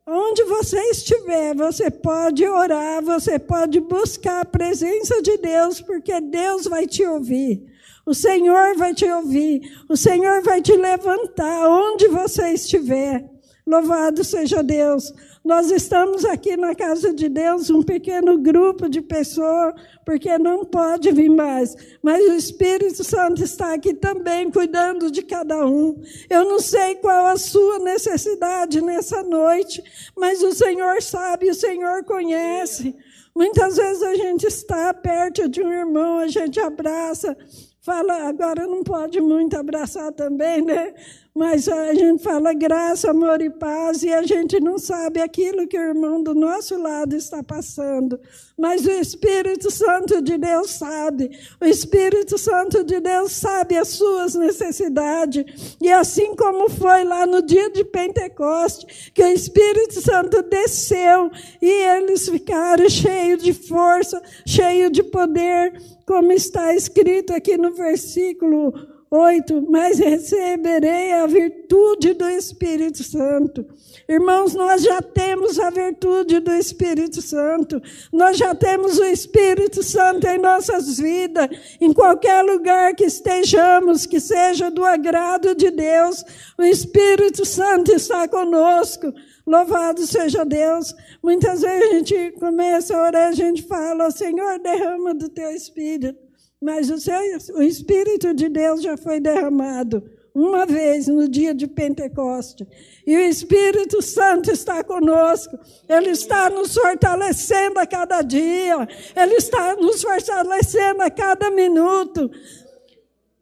Onde 0.07 0.43
você 0.45 0.79
estiver, 0.89 1.53
você 1.53 1.91
pode 1.91 2.45
orar, 2.47 3.03
você 3.03 3.37
pode 3.37 3.79
buscar 3.81 4.41
a 4.41 4.45
presença 4.45 5.21
de 5.21 5.37
Deus, 5.37 5.81
porque 5.81 6.19
Deus 6.21 6.65
vai 6.65 6.87
te 6.87 7.05
ouvir. 7.05 7.70
O 8.05 8.13
Senhor 8.13 8.75
vai 8.75 8.93
te 8.93 9.05
ouvir, 9.05 9.61
o 9.87 9.95
Senhor 9.95 10.41
vai 10.41 10.61
te 10.61 10.75
levantar 10.75 11.67
onde 11.69 12.07
você 12.07 12.49
estiver. 12.49 13.29
Louvado 13.65 14.23
seja 14.23 14.63
Deus. 14.63 15.13
Nós 15.43 15.71
estamos 15.71 16.23
aqui 16.23 16.55
na 16.55 16.75
casa 16.75 17.13
de 17.13 17.27
Deus, 17.27 17.69
um 17.69 17.81
pequeno 17.81 18.37
grupo 18.37 18.87
de 18.87 19.01
pessoas, 19.01 19.73
porque 20.05 20.37
não 20.37 20.63
pode 20.63 21.11
vir 21.11 21.29
mais. 21.29 21.75
Mas 22.03 22.23
o 22.29 22.33
Espírito 22.33 23.03
Santo 23.03 23.43
está 23.43 23.73
aqui 23.73 23.93
também, 23.93 24.51
cuidando 24.51 25.09
de 25.09 25.23
cada 25.23 25.65
um. 25.65 25.99
Eu 26.29 26.45
não 26.45 26.59
sei 26.59 26.95
qual 26.95 27.25
a 27.25 27.37
sua 27.37 27.79
necessidade 27.79 28.81
nessa 28.81 29.23
noite, 29.23 29.83
mas 30.15 30.43
o 30.43 30.51
Senhor 30.51 31.01
sabe, 31.01 31.49
o 31.49 31.55
Senhor 31.55 32.03
conhece. 32.03 32.95
Muitas 33.35 33.77
vezes 33.77 34.03
a 34.03 34.13
gente 34.13 34.45
está 34.45 34.93
perto 34.93 35.47
de 35.47 35.61
um 35.61 35.71
irmão, 35.71 36.19
a 36.19 36.27
gente 36.27 36.59
abraça, 36.59 37.35
fala, 37.81 38.27
agora 38.27 38.67
não 38.67 38.83
pode 38.83 39.19
muito 39.19 39.57
abraçar 39.57 40.11
também, 40.13 40.61
né? 40.61 40.93
Mas 41.33 41.69
a 41.69 41.93
gente 41.93 42.21
fala 42.21 42.53
graça, 42.53 43.09
amor 43.09 43.41
e 43.41 43.49
paz, 43.49 44.03
e 44.03 44.11
a 44.11 44.21
gente 44.23 44.59
não 44.59 44.77
sabe 44.77 45.21
aquilo 45.21 45.65
que 45.65 45.77
o 45.77 45.81
irmão 45.81 46.21
do 46.21 46.35
nosso 46.35 46.77
lado 46.77 47.15
está 47.15 47.41
passando. 47.41 48.19
Mas 48.57 48.85
o 48.85 48.91
Espírito 48.91 49.71
Santo 49.71 50.21
de 50.21 50.37
Deus 50.37 50.71
sabe. 50.71 51.31
O 51.61 51.65
Espírito 51.65 52.37
Santo 52.37 52.83
de 52.83 52.99
Deus 52.99 53.31
sabe 53.31 53.77
as 53.77 53.87
suas 53.87 54.35
necessidades. 54.35 55.77
E 55.81 55.89
assim 55.89 56.35
como 56.35 56.69
foi 56.69 57.05
lá 57.05 57.25
no 57.25 57.41
dia 57.41 57.69
de 57.69 57.85
Pentecoste, 57.85 59.11
que 59.13 59.23
o 59.23 59.27
Espírito 59.27 60.01
Santo 60.01 60.43
desceu 60.43 61.31
e 61.61 61.69
eles 61.69 62.27
ficaram 62.27 62.89
cheios 62.89 63.41
de 63.41 63.53
força, 63.53 64.21
cheios 64.45 64.91
de 64.91 65.01
poder, 65.01 65.81
como 66.05 66.33
está 66.33 66.75
escrito 66.75 67.33
aqui 67.33 67.55
no 67.55 67.73
versículo 67.73 68.73
8, 69.13 69.67
mas 69.69 69.99
receberei 69.99 71.11
a 71.11 71.27
virtude 71.27 72.13
do 72.13 72.29
Espírito 72.29 73.03
Santo. 73.03 73.65
Irmãos, 74.07 74.55
nós 74.55 74.81
já 74.81 75.01
temos 75.01 75.59
a 75.59 75.69
virtude 75.69 76.39
do 76.39 76.53
Espírito 76.53 77.21
Santo. 77.21 77.81
Nós 78.09 78.37
já 78.37 78.55
temos 78.55 78.97
o 78.99 79.03
Espírito 79.03 79.83
Santo 79.83 80.25
em 80.27 80.37
nossas 80.37 80.97
vidas. 80.97 81.49
Em 81.81 81.91
qualquer 81.91 82.41
lugar 82.41 82.95
que 82.95 83.03
estejamos, 83.03 84.05
que 84.05 84.21
seja 84.21 84.71
do 84.71 84.85
agrado 84.85 85.53
de 85.55 85.71
Deus, 85.71 86.23
o 86.57 86.63
Espírito 86.63 87.43
Santo 87.43 87.91
está 87.91 88.29
conosco. 88.29 89.13
Louvado 89.45 90.07
seja 90.07 90.45
Deus. 90.45 90.95
Muitas 91.21 91.59
vezes 91.59 91.89
a 91.89 91.93
gente 91.95 92.31
começa 92.39 92.95
a 92.95 93.03
orar, 93.03 93.27
a 93.27 93.33
gente 93.33 93.63
fala, 93.63 94.09
Senhor, 94.09 94.57
derrama 94.59 95.13
do 95.13 95.27
teu 95.27 95.51
Espírito. 95.51 96.30
Mas 96.61 96.91
o, 96.91 96.99
seu, 96.99 97.15
o 97.55 97.63
Espírito 97.63 98.33
de 98.33 98.47
Deus 98.47 98.83
já 98.83 98.95
foi 98.95 99.19
derramado 99.19 100.03
uma 100.33 100.65
vez 100.65 101.07
no 101.07 101.27
dia 101.27 101.53
de 101.53 101.67
Pentecoste. 101.67 102.65
E 103.05 103.15
o 103.15 103.19
Espírito 103.19 104.01
Santo 104.01 104.51
está 104.51 104.83
conosco. 104.83 105.57
Ele 105.89 106.11
está 106.11 106.49
nos 106.49 106.73
fortalecendo 106.73 107.79
a 107.79 107.85
cada 107.85 108.21
dia. 108.21 108.87
Ele 109.15 109.35
está 109.35 109.75
nos 109.75 110.01
fortalecendo 110.01 111.01
a 111.01 111.09
cada 111.09 111.49
minuto. 111.51 112.29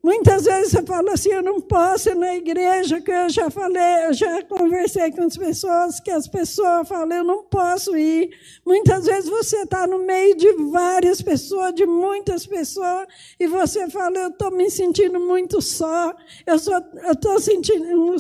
Muitas 0.02 0.46
vezes 0.46 0.72
você 0.72 0.82
fala 0.84 1.12
assim, 1.12 1.30
eu 1.30 1.44
não 1.44 1.60
posso 1.60 2.10
ir 2.10 2.16
na 2.16 2.34
igreja, 2.34 3.02
que 3.02 3.12
eu 3.12 3.30
já 3.30 3.50
falei, 3.50 4.06
eu 4.08 4.14
já 4.14 4.42
conversei 4.44 5.12
com 5.12 5.24
as 5.24 5.36
pessoas, 5.36 6.00
que 6.00 6.10
as 6.10 6.26
pessoas 6.26 6.88
falam, 6.88 7.18
eu 7.18 7.24
não 7.24 7.44
posso 7.44 7.98
ir. 7.98 8.30
Muitas 8.66 9.06
vezes 9.06 9.30
você 9.30 9.64
está 9.64 9.86
no 9.86 10.00
meio 10.00 10.38
de 10.38 10.54
várias 10.72 11.22
pessoas, 11.22 11.76
de 11.76 11.86
muitas 11.86 12.46
pessoas, 12.48 13.08
e 13.38 13.46
você 13.46 13.90
fala, 13.90 14.18
eu 14.18 14.30
estou 14.30 14.52
me 14.52 14.72
sentindo 14.72 15.20
muito 15.20 15.62
só, 15.62 16.16
eu 16.48 16.56
estou 16.56 17.38
sentindo 17.40 18.16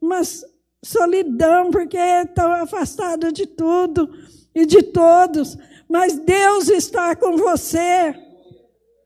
uma 0.00 0.22
solidão, 0.82 1.70
porque 1.70 1.98
estou 1.98 2.52
afastado 2.52 3.30
de 3.30 3.46
tudo 3.46 4.08
e 4.54 4.64
de 4.64 4.82
todos. 4.82 5.58
Mas 5.88 6.18
Deus 6.18 6.70
está 6.70 7.14
com 7.14 7.36
você. 7.36 8.25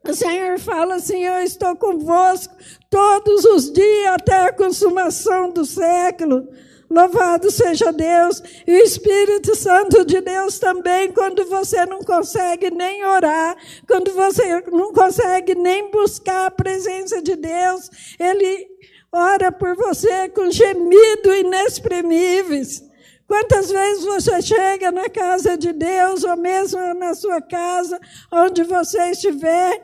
O 0.07 0.15
Senhor 0.15 0.59
fala 0.59 0.97
assim: 0.97 1.25
Eu 1.25 1.43
estou 1.43 1.77
convosco 1.77 2.55
todos 2.89 3.45
os 3.45 3.73
dias 3.73 4.15
até 4.15 4.47
a 4.47 4.53
consumação 4.53 5.51
do 5.51 5.65
século. 5.65 6.49
Louvado 6.91 7.51
seja 7.53 7.93
Deus. 7.93 8.43
E 8.67 8.73
o 8.73 8.83
Espírito 8.83 9.55
Santo 9.55 10.05
de 10.05 10.21
Deus 10.21 10.59
também, 10.59 11.13
quando 11.13 11.45
você 11.45 11.87
não 11.87 12.01
consegue 12.01 12.69
nem 12.71 13.05
orar, 13.05 13.57
quando 13.87 14.13
você 14.13 14.61
não 14.73 14.93
consegue 14.93 15.55
nem 15.55 15.91
buscar 15.91 16.47
a 16.47 16.51
presença 16.51 17.23
de 17.23 17.37
Deus, 17.37 17.89
Ele 18.19 18.67
ora 19.13 19.53
por 19.53 19.77
você 19.77 20.29
com 20.31 20.51
gemido 20.51 21.33
inexprimíveis. 21.33 22.90
Quantas 23.31 23.71
vezes 23.71 24.03
você 24.03 24.43
chega 24.43 24.91
na 24.91 25.09
casa 25.09 25.57
de 25.57 25.73
Deus, 25.73 26.25
ou 26.25 26.37
mesmo 26.37 26.81
na 26.95 27.15
sua 27.15 27.41
casa, 27.41 27.97
onde 28.33 28.65
você 28.65 29.13
estiver, 29.13 29.81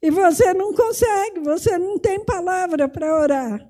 e 0.00 0.10
você 0.10 0.54
não 0.54 0.72
consegue, 0.72 1.40
você 1.40 1.76
não 1.76 1.98
tem 1.98 2.24
palavra 2.24 2.88
para 2.88 3.20
orar. 3.20 3.68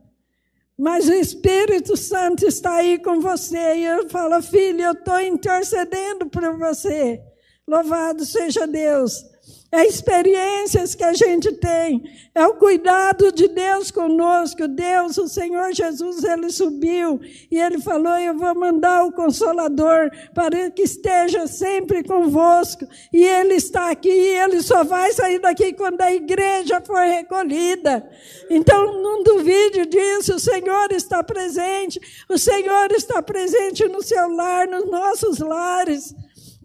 Mas 0.79 1.09
o 1.09 1.12
Espírito 1.12 1.97
Santo 1.97 2.47
está 2.47 2.76
aí 2.76 3.00
com 3.00 3.19
você, 3.19 3.79
e 3.79 3.85
eu 3.85 4.09
falo, 4.09 4.40
filho, 4.40 4.81
eu 4.81 4.93
estou 4.93 5.19
intercedendo 5.21 6.26
por 6.26 6.57
você. 6.57 7.21
Louvado 7.67 8.25
seja 8.25 8.64
Deus 8.64 9.25
é 9.73 9.87
experiências 9.87 10.97
que 10.97 11.05
a 11.05 11.12
gente 11.12 11.53
tem, 11.53 12.03
é 12.35 12.45
o 12.45 12.55
cuidado 12.55 13.31
de 13.31 13.47
Deus 13.47 13.91
conosco. 13.91 14.67
Deus, 14.67 15.17
o 15.17 15.29
Senhor 15.29 15.73
Jesus, 15.73 16.25
ele 16.25 16.50
subiu 16.50 17.21
e 17.50 17.57
ele 17.59 17.81
falou: 17.81 18.19
Eu 18.19 18.37
vou 18.37 18.52
mandar 18.54 19.04
o 19.04 19.13
Consolador 19.13 20.11
para 20.35 20.71
que 20.71 20.83
esteja 20.83 21.47
sempre 21.47 22.02
convosco. 22.02 22.85
E 23.13 23.23
ele 23.23 23.54
está 23.54 23.91
aqui, 23.91 24.11
e 24.11 24.39
ele 24.39 24.61
só 24.61 24.83
vai 24.83 25.13
sair 25.13 25.39
daqui 25.39 25.73
quando 25.73 26.00
a 26.00 26.13
igreja 26.13 26.80
for 26.80 27.00
recolhida. 27.00 28.09
Então, 28.50 29.00
não 29.00 29.23
duvide 29.23 29.87
disso, 29.87 30.35
o 30.35 30.41
Senhor 30.41 30.91
está 30.91 31.23
presente, 31.23 32.00
o 32.28 32.37
Senhor 32.37 32.91
está 32.91 33.23
presente 33.23 33.87
no 33.89 34.02
seu 34.02 34.28
lar, 34.35 34.67
nos 34.67 34.91
nossos 34.91 35.39
lares. 35.39 36.13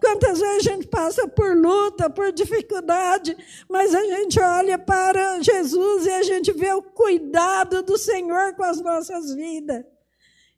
Quantas 0.06 0.39
vezes 0.39 0.68
a 0.68 0.72
gente 0.72 0.88
passa 0.88 1.28
por 1.28 1.58
luta, 1.58 2.12
por 2.12 2.32
dificuldade, 2.32 3.36
mas 3.68 3.96
a 3.96 4.04
gente 4.04 4.39
olha 4.39 4.78
para 4.78 5.41
Jesus 5.41 6.06
e 6.06 6.12
a 6.12 6.22
gente 6.22 6.52
vê 6.52 6.72
o 6.74 6.82
cuidado 6.84 7.82
do 7.82 7.98
Senhor 7.98 8.54
com 8.54 8.63
as 8.63 8.80
nossas 8.80 9.34
vidas. 9.34 9.84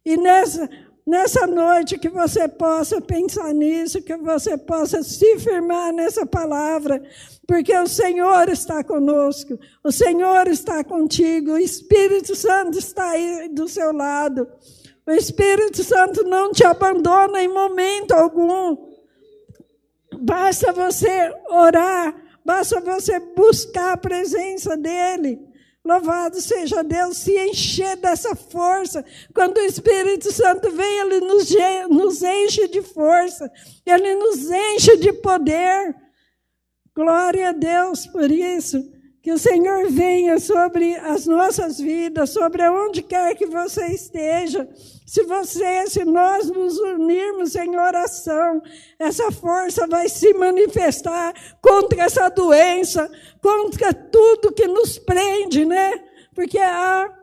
E 0.05 0.17
nessa, 0.17 0.69
nessa 1.05 1.47
noite 1.47 1.97
que 1.97 2.09
você 2.09 2.49
possa 2.49 2.99
pensar 2.99 3.53
nisso, 3.53 4.01
que 4.01 4.17
você 4.17 4.57
possa 4.57 5.01
se 5.01 5.39
firmar 5.39 5.93
nessa 5.93 6.25
palavra, 6.25 7.01
porque 7.47 7.73
o 7.73 7.87
Senhor 7.87 8.49
está 8.49 8.83
conosco, 8.83 9.57
o 9.81 9.93
Senhor 9.93 10.45
está 10.49 10.83
contigo, 10.83 11.51
o 11.51 11.57
Espírito 11.57 12.35
Santo 12.35 12.77
está 12.77 13.11
aí 13.11 13.47
do 13.47 13.65
seu 13.65 13.93
lado. 13.93 14.45
O 15.07 15.11
Espírito 15.11 15.81
Santo 15.85 16.25
não 16.25 16.51
te 16.51 16.65
abandona 16.65 17.41
em 17.41 17.47
momento 17.47 18.11
algum. 18.11 18.86
Basta 20.19 20.73
você 20.73 21.33
orar, 21.49 22.15
basta 22.43 22.79
você 22.81 23.19
buscar 23.19 23.93
a 23.93 23.97
presença 23.97 24.75
dEle. 24.77 25.39
Louvado 25.85 26.41
seja 26.41 26.83
Deus, 26.83 27.17
se 27.17 27.31
encher 27.31 27.95
dessa 27.95 28.35
força. 28.35 29.05
Quando 29.33 29.57
o 29.57 29.61
Espírito 29.61 30.31
Santo 30.33 30.69
vem, 30.71 30.99
ele 30.99 31.21
nos, 31.21 31.49
nos 31.89 32.21
enche 32.21 32.67
de 32.67 32.81
força, 32.81 33.49
ele 33.85 34.15
nos 34.15 34.51
enche 34.51 34.97
de 34.97 35.13
poder. 35.13 35.95
Glória 36.93 37.49
a 37.49 37.51
Deus 37.53 38.05
por 38.07 38.29
isso. 38.29 38.96
Que 39.27 39.33
o 39.33 39.37
Senhor 39.37 39.89
venha 39.89 40.39
sobre 40.39 40.95
as 40.95 41.27
nossas 41.27 41.77
vidas, 41.77 42.29
sobre 42.29 42.65
onde 42.69 43.01
quer 43.03 43.35
que 43.35 43.45
você 43.45 43.87
esteja. 43.87 44.65
Se 45.05 45.23
você, 45.23 45.85
se 45.85 46.05
nós 46.05 46.49
nos 46.49 46.79
unirmos 46.79 47.53
em 47.57 47.77
oração, 47.77 48.61
essa 48.97 49.29
força 49.29 49.85
vai 49.85 50.07
se 50.07 50.33
manifestar 50.33 51.33
contra 51.61 52.03
essa 52.03 52.29
doença, 52.29 53.11
contra 53.41 53.93
tudo 53.93 54.53
que 54.53 54.65
nos 54.65 54.97
prende, 54.97 55.65
né? 55.65 55.91
Porque 56.33 56.59
ah, 56.59 57.13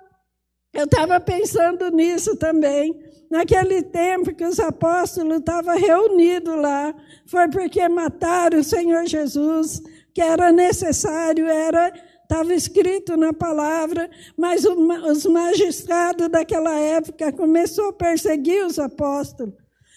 eu 0.75 0.85
estava 0.85 1.19
pensando 1.19 1.91
nisso 1.91 2.37
também. 2.37 2.95
Naquele 3.31 3.81
tempo 3.81 4.35
que 4.35 4.45
os 4.45 4.61
apóstolos 4.61 5.39
estavam 5.39 5.79
reunidos 5.79 6.55
lá, 6.55 6.95
foi 7.25 7.49
porque 7.49 7.89
mataram 7.89 8.59
o 8.59 8.63
Senhor 8.63 9.07
Jesus 9.07 9.81
que 10.15 10.23
era 10.23 10.53
necessário, 10.53 11.47
era 11.47 11.93
estava 12.23 12.55
escrito 12.55 13.17
na 13.17 13.33
palavra, 13.33 14.11
mas 14.37 14.65
os 14.65 15.27
magistrados 15.27 16.29
daquela 16.29 16.75
época 16.75 17.31
começou 17.33 17.91
a 17.91 17.93
perseguir 17.93 18.65
os 18.65 18.79
apóstolos. 18.79 19.55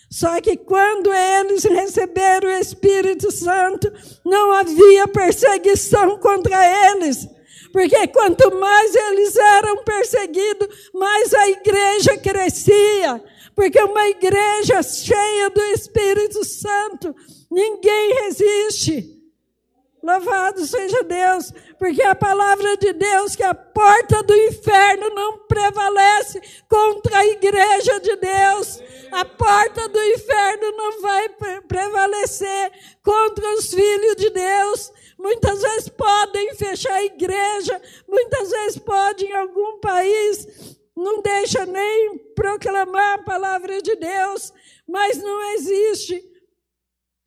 Só 0.10 0.40
que 0.42 0.56
quando 0.56 1.12
eles 1.14 1.64
receberam 1.64 2.50
o 2.50 2.60
Espírito 2.60 3.32
Santo, 3.32 3.92
não 4.26 4.52
havia 4.52 5.08
perseguição 5.08 6.18
contra 6.20 6.92
eles. 6.92 7.28
Porque 7.74 8.08
quanto 8.08 8.56
mais 8.56 8.96
eles 8.96 9.36
eram 9.36 9.84
perseguidos, 9.84 10.90
mais 10.94 11.34
a 11.34 11.50
igreja 11.50 12.18
crescia. 12.18 13.22
Porque 13.54 13.82
uma 13.82 14.08
igreja 14.08 14.82
cheia 14.82 15.50
do 15.50 15.62
Espírito 15.62 16.44
Santo, 16.46 17.14
ninguém 17.52 18.14
resiste. 18.24 19.17
Louvado 20.08 20.66
seja 20.66 21.04
Deus, 21.04 21.52
porque 21.78 22.02
a 22.02 22.16
palavra 22.16 22.78
de 22.78 22.94
Deus 22.94 23.36
que 23.36 23.44
a 23.44 23.54
porta 23.54 24.24
do 24.24 24.34
inferno 24.34 25.10
não 25.10 25.40
prevalece 25.40 26.42
contra 26.70 27.18
a 27.18 27.26
igreja 27.26 28.00
de 28.00 28.16
Deus. 28.16 28.82
A 29.12 29.26
porta 29.26 29.90
do 29.90 30.02
inferno 30.02 30.72
não 30.78 31.02
vai 31.02 31.28
prevalecer 31.68 32.72
contra 33.04 33.54
os 33.56 33.74
filhos 33.74 34.16
de 34.16 34.30
Deus. 34.30 34.94
Muitas 35.20 35.62
vezes 35.62 35.90
podem 35.90 36.56
fechar 36.56 36.94
a 36.94 37.04
igreja, 37.04 37.82
muitas 38.08 38.50
vezes 38.50 38.78
podem 38.80 39.30
em 39.30 39.36
algum 39.36 39.82
país 39.82 40.78
não 40.96 41.22
deixa 41.22 41.66
nem 41.66 42.18
proclamar 42.34 43.16
a 43.16 43.24
palavra 43.24 43.82
de 43.82 43.96
Deus, 43.98 44.54
mas 44.88 45.18
não 45.18 45.52
existe 45.52 46.24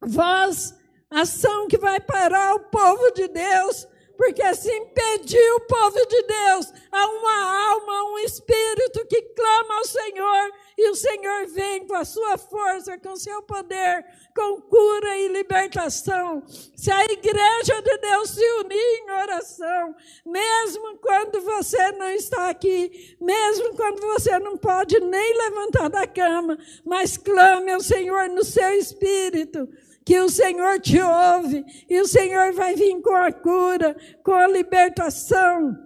voz, 0.03 0.80
ação 1.11 1.67
que 1.69 1.79
vai 1.79 2.01
parar 2.01 2.55
o 2.55 2.61
povo 2.61 3.11
de 3.13 3.29
Deus 3.29 3.89
porque 4.21 4.43
assim 4.43 4.77
impediu 4.77 5.57
o 5.57 5.61
povo 5.61 6.07
de 6.07 6.23
Deus 6.25 6.71
a 6.93 7.07
uma 7.07 7.71
alma, 7.71 8.13
um 8.13 8.19
espírito 8.19 9.07
que 9.07 9.23
clama 9.23 9.79
ao 9.79 9.85
Senhor, 9.87 10.53
e 10.77 10.91
o 10.91 10.95
Senhor 10.95 11.47
vem 11.47 11.87
com 11.87 11.95
a 11.95 12.05
sua 12.05 12.37
força, 12.37 12.99
com 12.99 13.13
o 13.13 13.17
seu 13.17 13.43
poder, 13.43 14.05
com 14.37 14.61
cura 14.61 15.17
e 15.17 15.29
libertação. 15.29 16.43
Se 16.77 16.93
a 16.93 17.03
igreja 17.05 17.81
de 17.81 17.97
Deus 17.97 18.29
se 18.29 18.45
unir 18.63 18.77
em 18.77 19.11
oração, 19.11 19.97
mesmo 20.27 20.99
quando 20.99 21.41
você 21.41 21.91
não 21.93 22.11
está 22.11 22.51
aqui, 22.51 23.17
mesmo 23.19 23.75
quando 23.75 24.03
você 24.03 24.39
não 24.39 24.59
pode 24.59 25.01
nem 25.01 25.39
levantar 25.39 25.89
da 25.89 26.07
cama, 26.07 26.59
mas 26.85 27.17
clame 27.17 27.73
ao 27.73 27.81
Senhor 27.81 28.29
no 28.29 28.45
seu 28.45 28.75
espírito 28.75 29.67
que 30.05 30.19
o 30.21 30.29
Senhor 30.29 30.81
te 30.81 31.01
ouve 31.01 31.65
e 31.89 32.01
o 32.01 32.07
Senhor 32.07 32.53
vai 32.53 32.75
vir 32.75 33.01
com 33.01 33.15
a 33.15 33.33
cura, 33.33 33.97
com 34.25 34.33
a 34.33 34.47
libertação. 34.47 35.77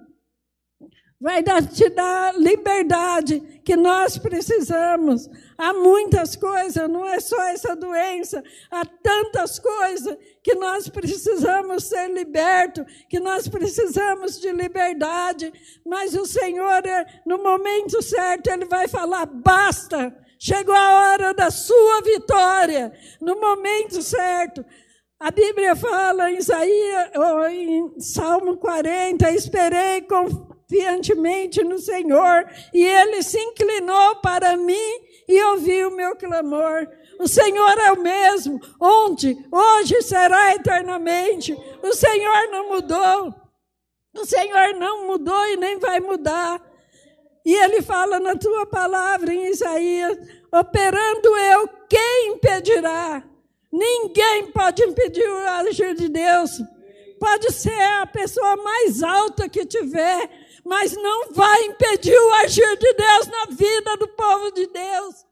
Vai 1.21 1.43
dar, 1.43 1.67
te 1.67 1.89
dar 1.89 2.35
liberdade 2.39 3.41
que 3.65 3.77
nós 3.77 4.19
precisamos. 4.19 5.27
Há 5.57 5.73
muitas 5.73 6.37
coisas, 6.37 6.87
não 6.89 7.07
é 7.07 7.19
só 7.19 7.41
essa 7.45 7.75
doença, 7.75 8.43
há 8.71 8.85
tantas 8.85 9.59
coisas 9.59 10.19
que 10.43 10.55
nós 10.55 10.89
precisamos 10.89 11.85
ser 11.85 12.11
libertos, 12.11 12.85
que 13.09 13.19
nós 13.19 13.49
precisamos 13.49 14.39
de 14.39 14.53
liberdade. 14.53 15.51
Mas 15.87 16.15
o 16.15 16.27
Senhor, 16.27 16.83
no 17.25 17.39
momento 17.43 18.03
certo, 18.03 18.49
Ele 18.49 18.67
vai 18.67 18.87
falar: 18.87 19.25
basta, 19.25 20.15
Chegou 20.45 20.75
a 20.75 21.13
hora 21.13 21.33
da 21.33 21.51
sua 21.51 22.03
vitória, 22.03 22.93
no 23.19 23.41
momento 23.41 24.03
certo. 24.03 24.63
A 25.19 25.31
Bíblia 25.31 25.75
fala 25.75 26.31
em 26.31 26.37
Isaías, 26.37 27.11
em 27.51 27.99
Salmo 27.99 28.59
40, 28.59 29.31
esperei 29.31 30.03
confiantemente 30.03 31.65
no 31.65 31.79
Senhor, 31.79 32.47
e 32.75 32.85
ele 32.85 33.23
se 33.23 33.41
inclinou 33.41 34.17
para 34.17 34.55
mim 34.55 34.91
e 35.27 35.43
ouviu 35.45 35.89
o 35.89 35.97
meu 35.97 36.15
clamor. 36.15 36.87
O 37.19 37.27
Senhor 37.27 37.79
é 37.79 37.93
o 37.93 38.03
mesmo, 38.03 38.61
onde, 38.79 39.35
hoje 39.51 40.03
será 40.03 40.55
eternamente. 40.55 41.57
O 41.83 41.95
Senhor 41.95 42.51
não 42.51 42.69
mudou. 42.69 43.35
O 44.15 44.27
Senhor 44.27 44.75
não 44.75 45.07
mudou 45.07 45.47
e 45.47 45.57
nem 45.57 45.79
vai 45.79 46.01
mudar. 46.01 46.61
E 47.45 47.55
ele 47.55 47.83
fala 47.83 48.19
na 48.19 48.37
tua 48.37 48.65
palavra 48.67 49.33
em 49.33 49.51
Isaías: 49.51 50.19
operando 50.51 51.37
eu, 51.37 51.69
quem 51.89 52.33
impedirá? 52.33 53.23
Ninguém 53.71 54.51
pode 54.53 54.83
impedir 54.83 55.29
o 55.29 55.49
agir 55.49 55.95
de 55.95 56.09
Deus. 56.09 56.63
Pode 57.19 57.53
ser 57.53 57.83
a 58.01 58.07
pessoa 58.07 58.57
mais 58.57 59.03
alta 59.03 59.49
que 59.49 59.67
tiver, 59.67 60.31
mas 60.65 60.95
não 60.95 61.33
vai 61.33 61.65
impedir 61.65 62.17
o 62.17 62.33
agir 62.35 62.79
de 62.79 62.95
Deus 62.95 63.27
na 63.27 63.45
vida 63.47 63.97
do 63.97 64.09
povo 64.09 64.51
de 64.53 64.67
Deus. 64.67 65.27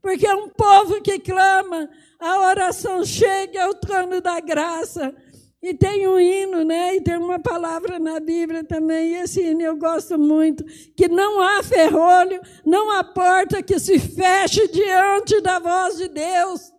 Porque 0.00 0.26
é 0.26 0.34
um 0.34 0.48
povo 0.48 1.00
que 1.00 1.18
clama, 1.18 1.88
a 2.18 2.48
oração 2.48 3.04
chega 3.04 3.64
ao 3.64 3.74
trono 3.74 4.20
da 4.20 4.40
graça. 4.40 5.14
E 5.62 5.72
tem 5.72 6.08
um 6.08 6.18
hino, 6.18 6.64
né? 6.64 6.96
E 6.96 7.00
tem 7.00 7.16
uma 7.16 7.38
palavra 7.38 7.98
na 7.98 8.18
Bíblia 8.18 8.64
também, 8.64 9.12
e 9.12 9.14
esse 9.14 9.40
hino 9.40 9.62
eu 9.62 9.76
gosto 9.76 10.18
muito, 10.18 10.64
que 10.96 11.06
não 11.06 11.40
há 11.40 11.62
ferrolho, 11.62 12.40
não 12.66 12.90
há 12.90 13.04
porta 13.04 13.62
que 13.62 13.78
se 13.78 13.96
feche 13.96 14.66
diante 14.66 15.40
da 15.40 15.60
voz 15.60 15.98
de 15.98 16.08
Deus. 16.08 16.72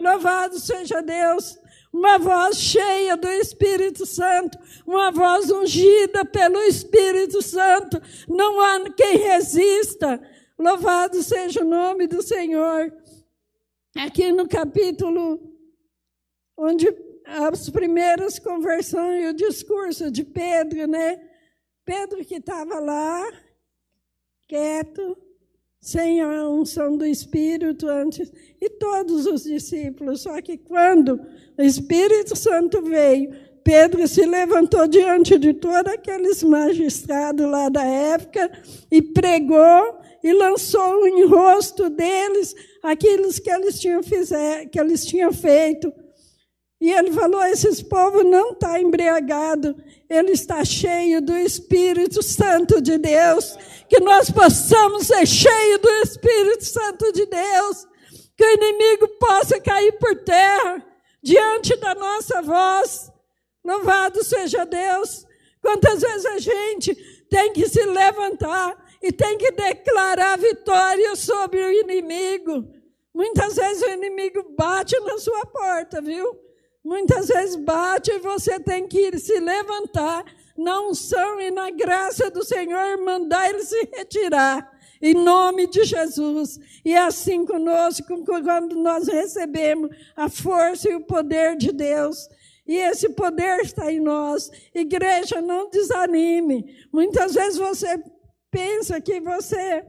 Louvado 0.00 0.58
seja 0.60 1.02
Deus. 1.02 1.58
Uma 1.92 2.16
voz 2.16 2.56
cheia 2.56 3.16
do 3.16 3.28
Espírito 3.28 4.06
Santo, 4.06 4.56
uma 4.86 5.10
voz 5.10 5.50
ungida 5.50 6.24
pelo 6.24 6.58
Espírito 6.60 7.42
Santo. 7.42 8.00
Não 8.28 8.60
há 8.60 8.88
quem 8.90 9.18
resista. 9.18 10.18
Louvado 10.58 11.22
seja 11.22 11.62
o 11.62 11.68
nome 11.68 12.06
do 12.06 12.22
Senhor. 12.22 12.90
Aqui 13.96 14.32
no 14.32 14.48
capítulo 14.48 15.38
onde 16.56 16.90
as 17.24 17.70
primeiras 17.70 18.38
conversões 18.38 19.24
e 19.24 19.28
o 19.28 19.34
discurso 19.34 20.10
de 20.10 20.24
Pedro, 20.24 20.86
né? 20.86 21.20
Pedro 21.84 22.24
que 22.24 22.36
estava 22.36 22.78
lá, 22.78 23.30
quieto, 24.48 25.16
sem 25.80 26.20
a 26.20 26.48
unção 26.48 26.96
do 26.96 27.04
Espírito 27.04 27.88
antes, 27.88 28.32
e 28.60 28.70
todos 28.70 29.26
os 29.26 29.42
discípulos. 29.42 30.22
Só 30.22 30.40
que 30.40 30.56
quando 30.56 31.20
o 31.58 31.62
Espírito 31.62 32.36
Santo 32.36 32.82
veio, 32.82 33.34
Pedro 33.64 34.06
se 34.06 34.24
levantou 34.24 34.86
diante 34.86 35.38
de 35.38 35.54
todos 35.54 35.92
aqueles 35.92 36.42
magistrados 36.42 37.48
lá 37.48 37.68
da 37.68 37.84
época 37.84 38.50
e 38.90 39.00
pregou 39.00 40.00
e 40.22 40.32
lançou 40.32 41.06
em 41.06 41.24
rosto 41.26 41.90
deles 41.90 42.54
aquilo 42.82 43.32
que 43.32 43.50
eles 43.50 43.80
tinham, 43.80 44.02
fizer, 44.02 44.66
que 44.66 44.78
eles 44.78 45.04
tinham 45.04 45.32
feito. 45.32 45.92
E 46.82 46.90
ele 46.90 47.12
falou: 47.12 47.40
esse 47.44 47.84
povo 47.84 48.24
não 48.24 48.50
está 48.50 48.80
embriagado, 48.80 49.76
ele 50.10 50.32
está 50.32 50.64
cheio 50.64 51.22
do 51.22 51.36
Espírito 51.36 52.20
Santo 52.24 52.82
de 52.82 52.98
Deus. 52.98 53.56
Que 53.88 54.00
nós 54.00 54.28
possamos 54.32 55.06
ser 55.06 55.24
cheios 55.24 55.80
do 55.80 55.88
Espírito 56.02 56.64
Santo 56.64 57.12
de 57.12 57.24
Deus. 57.24 57.86
Que 58.36 58.44
o 58.44 58.50
inimigo 58.50 59.06
possa 59.20 59.60
cair 59.60 59.92
por 59.92 60.24
terra 60.24 60.84
diante 61.22 61.76
da 61.76 61.94
nossa 61.94 62.42
voz. 62.42 63.12
Louvado 63.64 64.24
seja 64.24 64.66
Deus. 64.66 65.24
Quantas 65.60 66.00
vezes 66.00 66.26
a 66.26 66.38
gente 66.38 66.96
tem 67.30 67.52
que 67.52 67.68
se 67.68 67.84
levantar 67.84 68.76
e 69.00 69.12
tem 69.12 69.38
que 69.38 69.52
declarar 69.52 70.36
vitória 70.36 71.14
sobre 71.14 71.62
o 71.62 71.72
inimigo. 71.72 72.64
Muitas 73.14 73.54
vezes 73.54 73.84
o 73.84 73.90
inimigo 73.90 74.52
bate 74.58 74.98
na 74.98 75.16
sua 75.18 75.46
porta, 75.46 76.02
viu? 76.02 76.41
Muitas 76.84 77.28
vezes 77.28 77.56
bate 77.56 78.10
e 78.10 78.18
você 78.18 78.58
tem 78.58 78.86
que 78.88 79.16
se 79.18 79.38
levantar 79.38 80.24
na 80.56 80.80
unção 80.80 81.40
e 81.40 81.50
na 81.50 81.70
graça 81.70 82.30
do 82.30 82.44
Senhor, 82.44 82.98
mandar 82.98 83.48
ele 83.48 83.62
se 83.62 83.88
retirar. 83.92 84.70
Em 85.00 85.14
nome 85.14 85.66
de 85.66 85.84
Jesus. 85.84 86.60
E 86.84 86.92
é 86.94 86.98
assim 86.98 87.44
conosco, 87.44 88.24
quando 88.24 88.76
nós 88.76 89.08
recebemos 89.08 89.90
a 90.14 90.28
força 90.28 90.88
e 90.88 90.94
o 90.94 91.04
poder 91.04 91.56
de 91.56 91.72
Deus. 91.72 92.28
E 92.66 92.76
esse 92.76 93.08
poder 93.08 93.60
está 93.60 93.92
em 93.92 93.98
nós. 93.98 94.50
Igreja, 94.72 95.40
não 95.40 95.68
desanime. 95.68 96.86
Muitas 96.92 97.34
vezes 97.34 97.58
você 97.58 98.00
pensa 98.50 99.00
que 99.00 99.20
você 99.20 99.84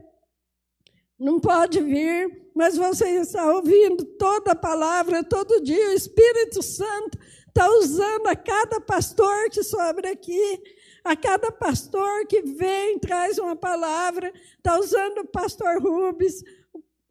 não 1.24 1.40
pode 1.40 1.80
vir, 1.80 2.50
mas 2.54 2.76
você 2.76 3.08
está 3.08 3.50
ouvindo 3.50 4.04
toda 4.04 4.52
a 4.52 4.54
palavra, 4.54 5.24
todo 5.24 5.62
dia. 5.62 5.88
O 5.88 5.94
Espírito 5.94 6.62
Santo 6.62 7.18
está 7.48 7.66
usando 7.78 8.26
a 8.26 8.36
cada 8.36 8.78
pastor 8.78 9.48
que 9.48 9.62
sobra 9.62 10.12
aqui, 10.12 10.62
a 11.02 11.16
cada 11.16 11.50
pastor 11.50 12.26
que 12.26 12.42
vem, 12.42 12.98
traz 12.98 13.38
uma 13.38 13.56
palavra. 13.56 14.30
Está 14.58 14.78
usando 14.78 15.20
o 15.20 15.26
pastor 15.26 15.80
Rubens, 15.80 16.44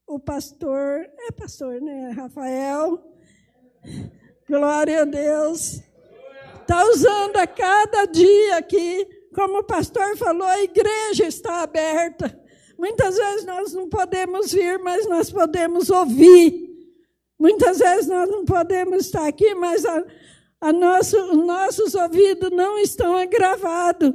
o 0.06 0.19
pastor, 0.19 1.10
é 1.17 1.32
pastor, 1.32 1.82
né? 1.82 2.12
Rafael. 2.12 3.04
Glória 4.47 5.02
a 5.02 5.06
Deus. 5.06 5.82
Está 6.62 6.88
usando 6.88 7.38
a 7.38 7.47
cada 7.47 8.06
dia 8.06 8.58
aqui. 8.58 9.08
Como 9.34 9.58
o 9.58 9.63
pastor 9.63 10.15
falou, 10.17 10.47
a 10.47 10.62
igreja 10.62 11.26
está 11.26 11.63
aberta. 11.63 12.42
Muitas 12.83 13.15
vezes 13.15 13.45
nós 13.45 13.73
não 13.73 13.87
podemos 13.87 14.51
vir, 14.51 14.77
mas 14.79 15.07
nós 15.07 15.31
podemos 15.31 15.89
ouvir. 15.89 16.69
Muitas 17.39 17.79
vezes 17.79 18.07
nós 18.07 18.29
não 18.29 18.43
podemos 18.43 19.05
estar 19.05 19.25
aqui, 19.25 19.55
mas 19.55 19.85
a, 19.85 20.03
a 20.59 20.73
nosso, 20.73 21.33
nossos 21.33 21.95
ouvidos 21.95 22.51
não 22.51 22.77
estão 22.77 23.15
agravados. 23.15 24.13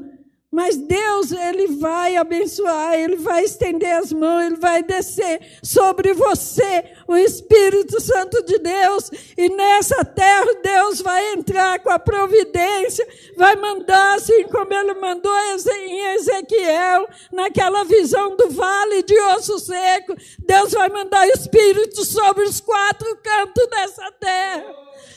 Mas 0.51 0.79
Deus, 0.79 1.31
Ele 1.31 1.77
vai 1.77 2.17
abençoar, 2.17 2.95
Ele 2.95 3.17
vai 3.17 3.45
estender 3.45 3.99
as 3.99 4.11
mãos, 4.11 4.47
Ele 4.47 4.57
vai 4.57 4.83
descer 4.83 5.59
sobre 5.63 6.15
você 6.15 6.85
o 7.07 7.15
Espírito 7.15 8.01
Santo 8.01 8.43
de 8.43 8.59
Deus. 8.59 9.11
E 9.37 9.51
nessa 9.51 10.03
terra, 10.07 10.47
Deus 10.63 11.03
vai 11.03 11.35
entrar 11.35 11.81
com 11.81 11.91
a 11.91 11.99
providência, 11.99 13.07
vai 13.37 13.57
mandar, 13.57 14.17
assim 14.17 14.45
como 14.45 14.73
Ele 14.73 14.95
mandou 14.95 15.37
em 15.39 16.15
Ezequiel, 16.15 17.07
naquela 17.31 17.85
visão 17.85 18.35
do 18.35 18.49
vale 18.49 19.03
de 19.03 19.21
osso 19.21 19.59
seco. 19.59 20.15
Deus 20.39 20.73
vai 20.73 20.89
mandar 20.89 21.27
o 21.27 21.31
Espírito 21.31 22.03
sobre 22.07 22.45
os 22.45 22.59
quatro 22.59 23.15
cantos 23.17 23.67
dessa 23.69 24.11
terra. 24.13 24.65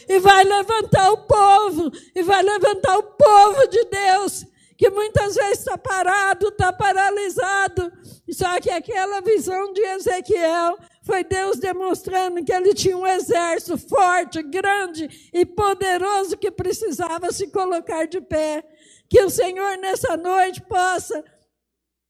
E 0.09 0.19
vai 0.19 0.43
levantar 0.43 1.09
o 1.13 1.19
povo, 1.19 1.89
e 2.13 2.21
vai 2.21 2.43
levantar 2.43 2.97
o 2.97 3.03
povo 3.03 3.65
de 3.69 3.85
Deus 3.85 4.50
que 4.81 4.89
muitas 4.89 5.35
vezes 5.35 5.59
está 5.59 5.77
parado, 5.77 6.47
está 6.47 6.73
paralisado. 6.73 7.93
Só 8.31 8.59
que 8.59 8.71
aquela 8.71 9.21
visão 9.21 9.71
de 9.73 9.79
Ezequiel 9.79 10.75
foi 11.03 11.23
Deus 11.23 11.59
demonstrando 11.59 12.43
que 12.43 12.51
ele 12.51 12.73
tinha 12.73 12.97
um 12.97 13.05
exército 13.05 13.77
forte, 13.77 14.41
grande 14.41 15.29
e 15.31 15.45
poderoso 15.45 16.35
que 16.35 16.49
precisava 16.49 17.31
se 17.31 17.51
colocar 17.51 18.07
de 18.07 18.19
pé. 18.21 18.63
Que 19.07 19.21
o 19.21 19.29
Senhor 19.29 19.77
nessa 19.77 20.17
noite 20.17 20.59
possa 20.63 21.23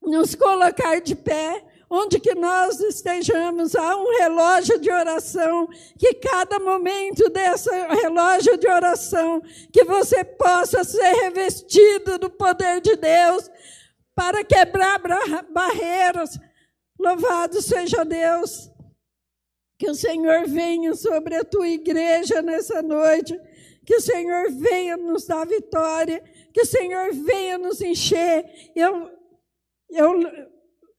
nos 0.01 0.33
colocar 0.33 1.01
de 1.01 1.13
pé, 1.13 1.65
onde 1.93 2.21
que 2.21 2.33
nós 2.33 2.79
estejamos, 2.79 3.75
há 3.75 3.97
um 3.97 4.17
relógio 4.17 4.79
de 4.79 4.89
oração, 4.89 5.67
que 5.99 6.13
cada 6.13 6.57
momento 6.57 7.29
desse 7.29 7.69
relógio 7.69 8.57
de 8.57 8.65
oração, 8.65 9.41
que 9.73 9.83
você 9.83 10.23
possa 10.23 10.85
ser 10.85 11.11
revestido 11.15 12.17
do 12.17 12.29
poder 12.29 12.79
de 12.79 12.95
Deus 12.95 13.51
para 14.15 14.41
quebrar 14.41 15.01
barreiras. 15.51 16.39
Louvado 16.97 17.61
seja 17.61 18.05
Deus. 18.05 18.71
Que 19.77 19.89
o 19.89 19.95
Senhor 19.95 20.47
venha 20.47 20.93
sobre 20.93 21.35
a 21.35 21.43
tua 21.43 21.67
igreja 21.67 22.41
nessa 22.41 22.81
noite. 22.81 23.37
Que 23.85 23.95
o 23.95 24.01
Senhor 24.01 24.49
venha 24.51 24.95
nos 24.95 25.25
dar 25.25 25.45
vitória. 25.45 26.23
Que 26.53 26.61
o 26.61 26.65
Senhor 26.65 27.11
venha 27.13 27.57
nos 27.57 27.81
encher. 27.81 28.45
Eu, 28.75 29.09
eu 29.89 30.13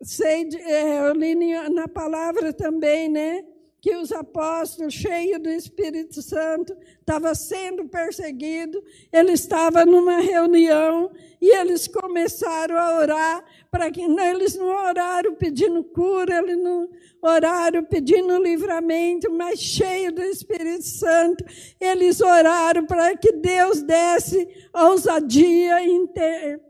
sei, 0.02 0.48
é, 0.54 1.08
eu 1.08 1.14
li 1.14 1.34
na 1.70 1.88
palavra 1.88 2.52
também, 2.52 3.08
né? 3.08 3.44
que 3.82 3.94
os 3.96 4.12
apóstolos, 4.12 4.94
cheios 4.94 5.42
do 5.42 5.48
Espírito 5.50 6.22
Santo, 6.22 6.72
estavam 7.00 7.34
sendo 7.34 7.88
perseguidos. 7.88 8.80
Ele 9.12 9.32
estava 9.32 9.84
numa 9.84 10.20
reunião 10.20 11.10
e 11.40 11.50
eles 11.50 11.88
começaram 11.88 12.78
a 12.78 13.00
orar 13.00 13.44
para 13.72 13.90
que 13.90 14.06
não, 14.06 14.22
eles 14.22 14.54
não 14.54 14.68
oraram 14.68 15.34
pedindo 15.34 15.82
cura, 15.82 16.38
eles 16.38 16.58
não 16.58 16.88
oraram 17.20 17.84
pedindo 17.84 18.40
livramento, 18.40 19.28
mas 19.32 19.58
cheio 19.58 20.12
do 20.12 20.22
Espírito 20.22 20.84
Santo, 20.84 21.44
eles 21.80 22.20
oraram 22.20 22.86
para 22.86 23.16
que 23.16 23.32
Deus 23.32 23.82
desse 23.82 24.46
ousadia 24.72 25.82
e 25.82 25.90
interpidez 25.90 26.62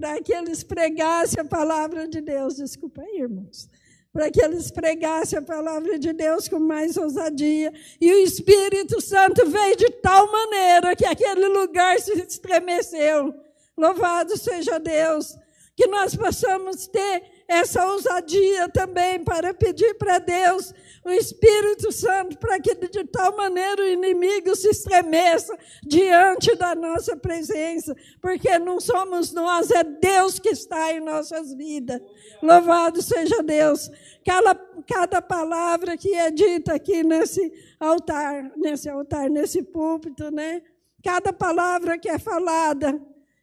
para 0.00 0.22
que 0.22 0.32
eles 0.32 0.64
pregassem 0.64 1.40
a 1.40 1.44
palavra 1.44 2.08
de 2.08 2.20
Deus. 2.20 2.56
Desculpa 2.56 3.02
aí, 3.02 3.20
irmãos 3.20 3.68
para 4.12 4.28
que 4.28 4.42
eles 4.42 4.72
pregassem 4.72 5.38
a 5.38 5.42
palavra 5.42 5.96
de 5.96 6.12
Deus 6.12 6.48
com 6.48 6.58
mais 6.58 6.96
ousadia. 6.96 7.72
E 8.00 8.12
o 8.12 8.18
Espírito 8.18 9.00
Santo 9.00 9.48
veio 9.48 9.76
de 9.76 9.88
tal 9.88 10.30
maneira 10.32 10.96
que 10.96 11.06
aquele 11.06 11.46
lugar 11.46 11.96
se 12.00 12.12
estremeceu. 12.20 13.32
Louvado 13.78 14.36
seja 14.36 14.80
Deus. 14.80 15.36
Que 15.76 15.86
nós 15.86 16.16
possamos 16.16 16.88
ter 16.88 17.22
essa 17.50 17.84
ousadia 17.84 18.68
também 18.68 19.24
para 19.24 19.52
pedir 19.52 19.94
para 19.94 20.20
Deus 20.20 20.72
o 21.04 21.10
Espírito 21.10 21.90
Santo 21.90 22.38
para 22.38 22.60
que 22.60 22.76
de 22.76 23.04
tal 23.04 23.36
maneira 23.36 23.82
o 23.82 23.88
inimigo 23.88 24.54
se 24.54 24.68
estremeça 24.68 25.58
diante 25.82 26.54
da 26.54 26.76
nossa 26.76 27.16
presença, 27.16 27.96
porque 28.22 28.56
não 28.60 28.78
somos 28.78 29.32
nós, 29.32 29.68
é 29.72 29.82
Deus 29.82 30.38
que 30.38 30.50
está 30.50 30.92
em 30.92 31.00
nossas 31.00 31.52
vidas. 31.52 32.00
Louvado 32.40 33.02
seja 33.02 33.42
Deus. 33.42 33.90
Cada, 34.24 34.54
cada 34.86 35.20
palavra 35.20 35.96
que 35.96 36.14
é 36.14 36.30
dita 36.30 36.74
aqui 36.74 37.02
nesse 37.02 37.52
altar, 37.80 38.52
nesse 38.56 38.88
altar, 38.88 39.28
nesse 39.28 39.60
púlpito, 39.60 40.30
né? 40.30 40.62
Cada 41.02 41.32
palavra 41.32 41.98
que 41.98 42.08
é 42.08 42.18
falada, 42.18 43.00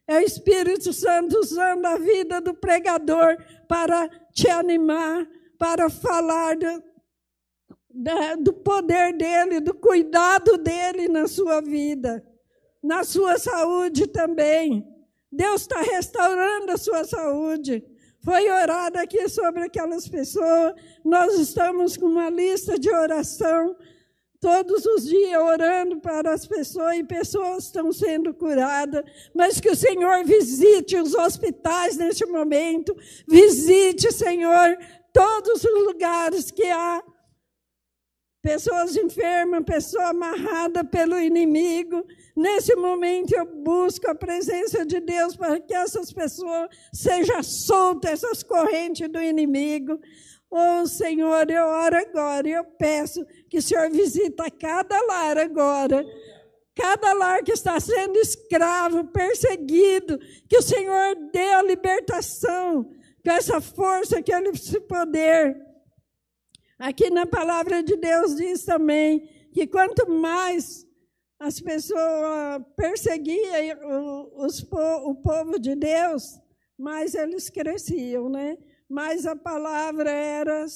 é 0.08 0.18
o 0.18 0.22
Espírito 0.22 0.90
Santo 0.90 1.38
usando 1.38 1.84
a 1.84 1.98
vida 1.98 2.40
do 2.40 2.54
pregador 2.54 3.36
para 3.68 4.08
te 4.32 4.48
animar, 4.48 5.28
para 5.58 5.90
falar 5.90 6.56
do, 6.56 6.82
do 8.42 8.52
poder 8.54 9.14
dele, 9.14 9.60
do 9.60 9.74
cuidado 9.74 10.56
dele 10.56 11.08
na 11.08 11.28
sua 11.28 11.60
vida, 11.60 12.24
na 12.82 13.04
sua 13.04 13.38
saúde 13.38 14.06
também. 14.06 14.82
Deus 15.30 15.60
está 15.60 15.82
restaurando 15.82 16.72
a 16.72 16.78
sua 16.78 17.04
saúde. 17.04 17.84
Foi 18.24 18.50
orado 18.50 18.98
aqui 18.98 19.28
sobre 19.28 19.64
aquelas 19.64 20.08
pessoas. 20.08 20.74
Nós 21.04 21.38
estamos 21.38 21.98
com 21.98 22.06
uma 22.06 22.30
lista 22.30 22.78
de 22.78 22.90
oração 22.90 23.76
todos 24.40 24.86
os 24.86 25.04
dias 25.04 25.40
orando 25.42 26.00
para 26.00 26.32
as 26.32 26.46
pessoas 26.46 26.96
e 26.96 27.04
pessoas 27.04 27.64
estão 27.64 27.92
sendo 27.92 28.32
curadas, 28.32 29.04
mas 29.34 29.60
que 29.60 29.70
o 29.70 29.76
Senhor 29.76 30.24
visite 30.24 30.96
os 30.96 31.14
hospitais 31.14 31.96
neste 31.96 32.24
momento, 32.26 32.96
visite, 33.26 34.12
Senhor, 34.12 34.78
todos 35.12 35.64
os 35.64 35.86
lugares 35.86 36.50
que 36.50 36.64
há 36.64 37.02
pessoas 38.40 38.96
enfermas, 38.96 39.64
pessoa 39.64 40.08
amarrada 40.08 40.84
pelo 40.84 41.18
inimigo. 41.18 42.04
Nesse 42.36 42.74
momento 42.76 43.34
eu 43.34 43.44
busco 43.44 44.08
a 44.08 44.14
presença 44.14 44.86
de 44.86 45.00
Deus 45.00 45.36
para 45.36 45.60
que 45.60 45.74
essas 45.74 46.12
pessoas 46.12 46.68
sejam 46.92 47.42
soltas, 47.42 48.12
essas 48.12 48.42
correntes 48.42 49.08
do 49.08 49.20
inimigo. 49.20 50.00
Oh 50.50 50.86
Senhor, 50.86 51.50
eu 51.50 51.64
oro 51.64 51.96
agora 51.96 52.48
eu 52.48 52.64
peço 52.64 53.24
que 53.50 53.58
o 53.58 53.62
Senhor 53.62 53.90
visita 53.90 54.50
cada 54.50 54.98
lar 55.06 55.36
agora. 55.36 56.04
Cada 56.74 57.12
lar 57.12 57.42
que 57.42 57.52
está 57.52 57.78
sendo 57.80 58.16
escravo, 58.18 59.04
perseguido, 59.08 60.18
que 60.48 60.56
o 60.56 60.62
Senhor 60.62 61.16
dê 61.32 61.52
a 61.52 61.62
libertação 61.62 62.84
com 63.24 63.30
essa 63.30 63.60
força, 63.60 64.22
ele 64.26 64.50
esse 64.50 64.80
poder. 64.80 65.56
Aqui 66.78 67.10
na 67.10 67.26
palavra 67.26 67.82
de 67.82 67.96
Deus 67.96 68.36
diz 68.36 68.64
também 68.64 69.28
que 69.52 69.66
quanto 69.66 70.08
mais 70.08 70.86
as 71.38 71.60
pessoas 71.60 72.62
perseguiam 72.76 74.30
os, 74.36 74.62
o 74.62 75.14
povo 75.16 75.58
de 75.58 75.74
Deus, 75.74 76.40
mais 76.78 77.14
eles 77.14 77.50
cresciam, 77.50 78.28
né? 78.28 78.56
Mais 78.88 79.26
a 79.26 79.36
palavra 79.36 80.10
era 80.10 80.66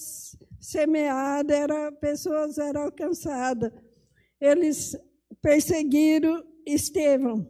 semeada, 0.61 1.55
era, 1.55 1.93
pessoas 1.93 2.59
eram 2.59 2.83
alcançadas. 2.83 3.73
Eles 4.41 4.97
perseguiram 5.41 6.45
Estevão. 6.67 7.49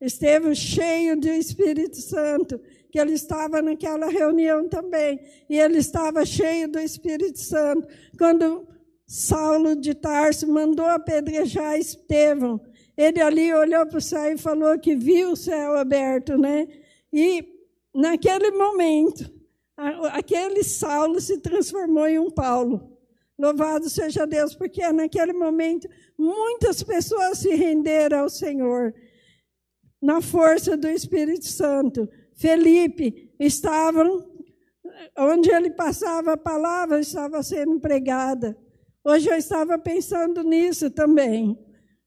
Estevão 0.00 0.54
cheio 0.54 1.18
do 1.18 1.28
Espírito 1.28 1.96
Santo, 1.96 2.60
que 2.90 2.98
ele 2.98 3.12
estava 3.12 3.62
naquela 3.62 4.08
reunião 4.08 4.68
também, 4.68 5.18
e 5.48 5.58
ele 5.58 5.78
estava 5.78 6.26
cheio 6.26 6.68
do 6.68 6.78
Espírito 6.78 7.38
Santo. 7.38 7.88
Quando 8.18 8.68
Saulo 9.06 9.76
de 9.76 9.94
Tarso 9.94 10.46
mandou 10.48 10.86
apedrejar 10.86 11.78
Estevão, 11.78 12.60
ele 12.96 13.20
ali 13.20 13.52
olhou 13.52 13.86
para 13.86 13.98
o 13.98 14.02
céu 14.02 14.32
e 14.32 14.38
falou 14.38 14.78
que 14.78 14.94
viu 14.94 15.32
o 15.32 15.36
céu 15.36 15.76
aberto, 15.76 16.36
né? 16.38 16.68
E 17.12 17.44
naquele 17.94 18.50
momento, 18.52 19.30
aquele 20.12 20.62
Saulo 20.62 21.20
se 21.20 21.38
transformou 21.38 22.06
em 22.06 22.18
um 22.18 22.30
Paulo. 22.30 22.92
Louvado 23.38 23.90
seja 23.90 24.26
Deus, 24.26 24.54
porque 24.54 24.92
naquele 24.92 25.32
momento 25.32 25.88
muitas 26.16 26.82
pessoas 26.82 27.38
se 27.38 27.54
renderam 27.54 28.20
ao 28.20 28.28
Senhor 28.28 28.94
na 30.00 30.20
força 30.20 30.76
do 30.76 30.86
Espírito 30.86 31.46
Santo. 31.46 32.08
Felipe 32.36 33.34
estava 33.40 34.04
onde 35.18 35.50
ele 35.50 35.70
passava 35.70 36.34
a 36.34 36.36
palavra 36.36 37.00
estava 37.00 37.42
sendo 37.42 37.80
pregada. 37.80 38.56
Hoje 39.04 39.28
eu 39.28 39.36
estava 39.36 39.76
pensando 39.78 40.42
nisso 40.42 40.90
também. 40.90 41.58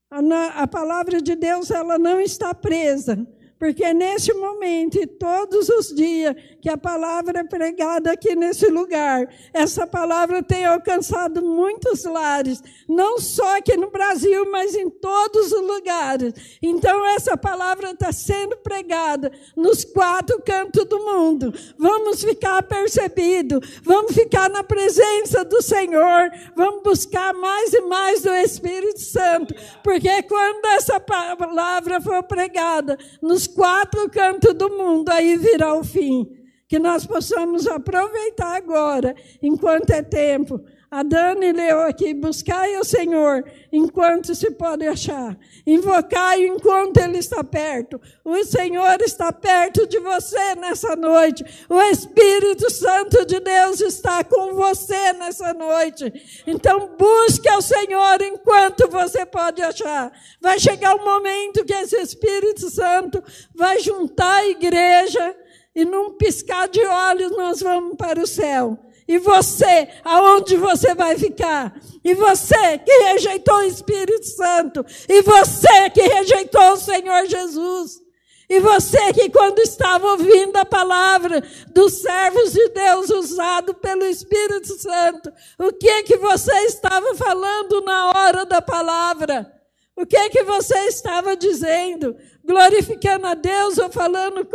A, 0.10 0.64
a 0.64 0.68
palavra 0.68 1.22
de 1.22 1.36
Deus 1.36 1.70
ela 1.70 2.00
não 2.00 2.22
está 2.22 2.54
presa 2.54 3.28
porque 3.60 3.94
neste 3.94 4.34
momento 4.34 4.98
e 5.00 5.08
todos 5.08 5.68
os 5.70 5.88
dias 5.94 6.36
que 6.62 6.70
a 6.70 6.78
palavra 6.78 7.40
é 7.40 7.44
pregada 7.44 8.12
aqui 8.12 8.36
nesse 8.36 8.68
lugar, 8.68 9.28
essa 9.54 9.88
palavra 9.88 10.44
tem 10.44 10.66
alcançado 10.66 11.42
muitos 11.42 12.04
lares, 12.04 12.62
não 12.88 13.20
só 13.20 13.58
aqui 13.58 13.76
no 13.76 13.90
Brasil, 13.90 14.50
mas 14.52 14.76
em 14.76 14.90
todos 14.90 15.52
os 15.52 15.62
lugares. 15.62 16.34
Então, 16.62 17.06
essa 17.08 17.36
palavra 17.36 17.92
está 17.92 18.12
sendo 18.12 18.58
pregada 18.58 19.32
nos 19.56 19.84
quatro 19.84 20.40
cantos 20.42 20.86
do 20.86 21.00
mundo. 21.00 21.54
Vamos 21.78 22.24
ficar 22.24 22.62
percebidos, 22.64 23.82
vamos 23.84 24.14
ficar 24.14 24.50
na 24.50 24.64
presença 24.64 25.44
do 25.44 25.62
Senhor, 25.62 26.32
vamos 26.56 26.84
buscar 26.84 27.34
mais 27.34 27.74
e 27.74 27.82
mais 27.82 28.22
do 28.22 28.34
Espírito 28.36 29.00
Santo, 29.00 29.56
porque 29.84 30.22
quando 30.24 30.66
essa 30.68 31.00
palavra 31.00 32.00
for 32.02 32.22
pregada 32.24 32.98
nos 33.22 33.47
quatro 33.48 34.10
cantos 34.10 34.54
do 34.54 34.70
mundo, 34.70 35.10
aí 35.10 35.38
virá 35.38 35.74
o 35.74 35.84
fim. 35.84 36.28
Que 36.68 36.78
nós 36.78 37.06
possamos 37.06 37.66
aproveitar 37.66 38.58
agora, 38.58 39.16
enquanto 39.42 39.92
é 39.92 40.02
tempo, 40.02 40.62
A 40.90 41.04
Dani 41.04 41.52
leu 41.52 41.82
aqui: 41.82 42.14
buscai 42.14 42.78
o 42.78 42.84
Senhor 42.84 43.44
enquanto 43.74 44.34
se 44.34 44.52
pode 44.52 44.88
achar, 44.88 45.38
invocai 45.66 46.48
enquanto 46.48 46.98
Ele 46.98 47.18
está 47.18 47.44
perto. 47.44 48.00
O 48.24 48.42
Senhor 48.46 49.02
está 49.02 49.34
perto 49.34 49.86
de 49.86 50.00
você 50.00 50.56
nessa 50.56 50.96
noite. 50.96 51.44
O 51.70 51.82
Espírito 51.82 52.72
Santo 52.72 53.26
de 53.26 53.38
Deus 53.42 53.82
está 53.82 54.24
com 54.24 54.54
você 54.54 55.12
nessa 55.14 55.54
noite. 55.54 56.44
Então, 56.48 56.96
busque 56.98 57.50
o 57.50 57.62
Senhor 57.62 58.22
enquanto 58.22 58.88
você 58.88 59.26
pode 59.26 59.62
achar. 59.62 60.10
Vai 60.40 60.58
chegar 60.58 60.96
um 60.96 61.04
momento 61.04 61.66
que 61.66 61.74
esse 61.74 61.98
Espírito 61.98 62.70
Santo 62.70 63.22
vai 63.54 63.80
juntar 63.80 64.38
a 64.38 64.48
igreja 64.48 65.36
e 65.76 65.84
num 65.84 66.18
piscar 66.18 66.70
de 66.70 66.84
olhos 66.86 67.32
nós 67.36 67.60
vamos 67.60 67.98
para 67.98 68.22
o 68.22 68.26
céu. 68.26 68.87
E 69.08 69.18
você, 69.20 69.88
aonde 70.04 70.58
você 70.58 70.94
vai 70.94 71.18
ficar? 71.18 71.80
E 72.04 72.14
você 72.14 72.78
que 72.80 72.92
rejeitou 73.04 73.58
o 73.58 73.64
Espírito 73.64 74.26
Santo? 74.26 74.86
E 75.08 75.22
você 75.22 75.90
que 75.90 76.02
rejeitou 76.02 76.74
o 76.74 76.78
Senhor 76.78 77.26
Jesus? 77.26 78.02
E 78.50 78.60
você 78.60 79.14
que 79.14 79.30
quando 79.30 79.60
estava 79.60 80.08
ouvindo 80.12 80.56
a 80.58 80.66
palavra 80.66 81.44
dos 81.74 82.02
servos 82.02 82.54
de 82.54 82.70
Deus 82.70 83.10
usado 83.10 83.74
pelo 83.74 84.06
Espírito 84.06 84.68
Santo, 84.80 85.32
o 85.60 85.72
que 85.74 86.04
que 86.04 86.18
você 86.18 86.54
estava 86.66 87.14
falando 87.16 87.82
na 87.82 88.10
hora 88.10 88.46
da 88.46 88.62
palavra? 88.62 89.54
O 89.96 90.06
que 90.06 90.30
que 90.30 90.44
você 90.44 90.78
estava 90.86 91.36
dizendo? 91.36 92.16
glorificando 92.48 93.28
a 93.28 93.34
Deus 93.34 93.78
ou 93.78 93.90
falando 93.92 94.48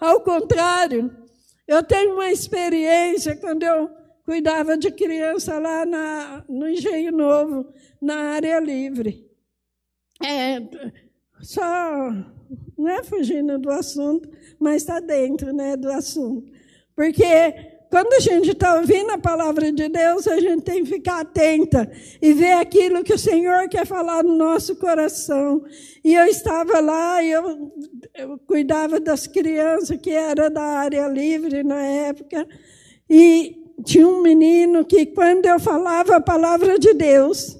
ao 0.00 0.20
contrário. 0.20 1.10
Eu 1.66 1.82
tenho 1.82 2.14
uma 2.14 2.30
experiência 2.30 3.36
quando 3.36 3.62
eu 3.62 3.90
cuidava 4.24 4.76
de 4.76 4.90
criança 4.90 5.58
lá 5.58 5.84
na, 5.84 6.44
no 6.48 6.68
Engenho 6.68 7.12
Novo, 7.12 7.72
na 8.00 8.32
área 8.32 8.58
livre. 8.60 9.28
É, 10.22 10.60
só, 11.40 12.10
não 12.76 12.88
é 12.88 13.02
fugindo 13.02 13.58
do 13.58 13.70
assunto, 13.70 14.28
mas 14.58 14.82
está 14.82 15.00
dentro 15.00 15.52
né, 15.52 15.76
do 15.76 15.90
assunto. 15.90 16.50
Porque 16.94 17.24
quando 17.90 18.12
a 18.14 18.20
gente 18.20 18.50
está 18.50 18.74
ouvindo 18.74 19.10
a 19.10 19.18
palavra 19.18 19.70
de 19.70 19.88
Deus, 19.88 20.26
a 20.26 20.40
gente 20.40 20.62
tem 20.62 20.82
que 20.82 20.90
ficar 20.90 21.20
atenta 21.20 21.90
e 22.20 22.32
ver 22.32 22.54
aquilo 22.54 23.04
que 23.04 23.14
o 23.14 23.18
Senhor 23.18 23.68
quer 23.68 23.86
falar 23.86 24.24
no 24.24 24.36
nosso 24.36 24.76
coração. 24.76 25.64
E 26.04 26.14
eu 26.14 26.24
estava 26.24 26.80
lá, 26.80 27.22
e 27.22 27.30
eu, 27.30 27.72
eu 28.18 28.38
cuidava 28.38 28.98
das 28.98 29.26
crianças 29.26 29.98
que 30.00 30.10
era 30.10 30.48
da 30.48 30.62
área 30.62 31.06
livre 31.06 31.62
na 31.62 31.82
época, 31.82 32.48
e 33.08 33.74
tinha 33.84 34.08
um 34.08 34.22
menino 34.22 34.84
que, 34.84 35.04
quando 35.06 35.44
eu 35.44 35.60
falava 35.60 36.16
a 36.16 36.20
palavra 36.20 36.78
de 36.78 36.94
Deus, 36.94 37.58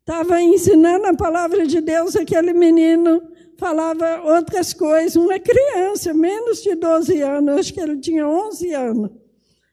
estava 0.00 0.40
ensinando 0.40 1.06
a 1.06 1.14
palavra 1.14 1.66
de 1.66 1.80
Deus, 1.80 2.14
aquele 2.14 2.52
menino 2.52 3.22
falava 3.58 4.22
outras 4.24 4.72
coisas, 4.72 5.16
uma 5.16 5.38
criança, 5.38 6.14
menos 6.14 6.62
de 6.62 6.76
12 6.76 7.20
anos, 7.20 7.58
acho 7.58 7.74
que 7.74 7.80
ele 7.80 7.98
tinha 7.98 8.26
11 8.26 8.74
anos. 8.74 9.10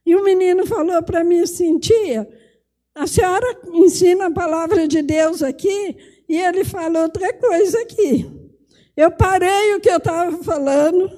E 0.05 0.15
o 0.15 0.23
menino 0.23 0.65
falou 0.65 1.03
para 1.03 1.23
mim 1.23 1.41
assim, 1.41 1.77
tia, 1.77 2.27
a 2.95 3.05
senhora 3.05 3.45
ensina 3.73 4.25
a 4.25 4.31
palavra 4.31 4.87
de 4.87 5.03
Deus 5.03 5.43
aqui 5.43 5.95
e 6.27 6.35
ele 6.35 6.63
falou 6.63 7.03
outra 7.03 7.31
coisa 7.33 7.79
aqui. 7.81 8.38
Eu 8.99 9.11
parei 9.11 9.75
o 9.75 9.79
que 9.79 9.89
eu 9.89 9.95
estava 9.95 10.43
falando 10.43 11.09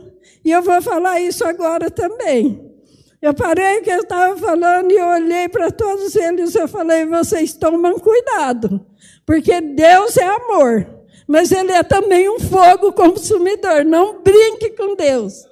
e 0.45 0.51
eu 0.51 0.61
vou 0.61 0.79
falar 0.83 1.19
isso 1.19 1.43
agora 1.43 1.89
também. 1.89 2.71
Eu 3.19 3.33
parei 3.33 3.79
o 3.79 3.81
que 3.81 3.89
eu 3.89 4.01
estava 4.01 4.37
falando 4.37 4.91
e 4.91 5.01
olhei 5.01 5.49
para 5.49 5.71
todos 5.71 6.15
eles 6.15 6.53
eu 6.53 6.67
falei, 6.67 7.07
vocês 7.07 7.53
tomam 7.53 7.97
cuidado, 7.97 8.85
porque 9.25 9.59
Deus 9.59 10.15
é 10.15 10.27
amor, 10.27 10.87
mas 11.27 11.51
Ele 11.51 11.71
é 11.71 11.81
também 11.81 12.29
um 12.29 12.39
fogo 12.39 12.93
consumidor. 12.93 13.83
Não 13.83 14.21
brinque 14.21 14.69
com 14.77 14.95
Deus. 14.95 15.47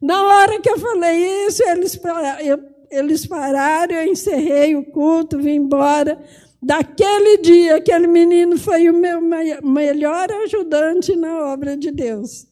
Na 0.00 0.28
hora 0.28 0.58
que 0.60 0.70
eu 0.70 0.78
falei 0.78 1.46
isso, 1.46 1.62
eles, 1.68 2.00
eu, 2.42 2.58
eles 2.90 3.26
pararam, 3.26 3.96
eu 3.96 4.10
encerrei 4.10 4.74
o 4.76 4.82
culto, 4.82 5.36
vim 5.36 5.56
embora. 5.56 6.18
Daquele 6.62 7.38
dia, 7.38 7.76
aquele 7.76 8.06
menino 8.06 8.58
foi 8.58 8.88
o 8.90 8.92
meu 8.92 9.20
melhor 9.62 10.30
ajudante 10.44 11.16
na 11.16 11.52
obra 11.52 11.76
de 11.76 11.90
Deus. 11.90 12.46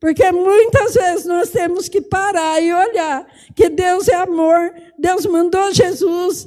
Porque 0.00 0.30
muitas 0.32 0.94
vezes 0.94 1.26
nós 1.26 1.50
temos 1.50 1.88
que 1.88 2.00
parar 2.00 2.60
e 2.62 2.72
olhar 2.72 3.26
que 3.54 3.68
Deus 3.68 4.08
é 4.08 4.14
amor, 4.14 4.72
Deus 4.98 5.26
mandou 5.26 5.72
Jesus, 5.72 6.46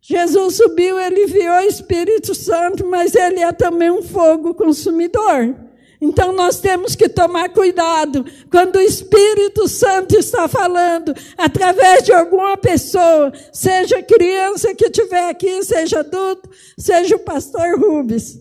Jesus 0.00 0.56
subiu, 0.56 0.98
ele 0.98 1.26
viu 1.26 1.52
o 1.52 1.60
Espírito 1.60 2.34
Santo, 2.34 2.86
mas 2.86 3.14
ele 3.14 3.40
é 3.40 3.52
também 3.52 3.90
um 3.90 4.02
fogo 4.02 4.54
consumidor. 4.54 5.54
Então 6.00 6.32
nós 6.32 6.60
temos 6.60 6.94
que 6.94 7.08
tomar 7.08 7.48
cuidado 7.48 8.24
quando 8.50 8.76
o 8.76 8.80
Espírito 8.80 9.66
Santo 9.66 10.16
está 10.16 10.46
falando 10.46 11.12
através 11.36 12.04
de 12.04 12.12
alguma 12.12 12.56
pessoa, 12.56 13.32
seja 13.52 14.02
criança 14.02 14.74
que 14.74 14.84
estiver 14.84 15.28
aqui, 15.28 15.62
seja 15.64 16.00
adulto, 16.00 16.48
seja 16.78 17.16
o 17.16 17.20
pastor 17.20 17.78
Rubens, 17.78 18.38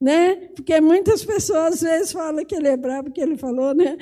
né? 0.00 0.36
Porque 0.54 0.80
muitas 0.80 1.22
pessoas 1.22 1.74
às 1.74 1.80
vezes 1.82 2.12
falam 2.12 2.44
que 2.44 2.54
ele 2.54 2.68
é 2.68 2.76
bravo 2.76 3.04
porque 3.04 3.20
ele 3.20 3.36
falou, 3.36 3.74
né? 3.74 3.98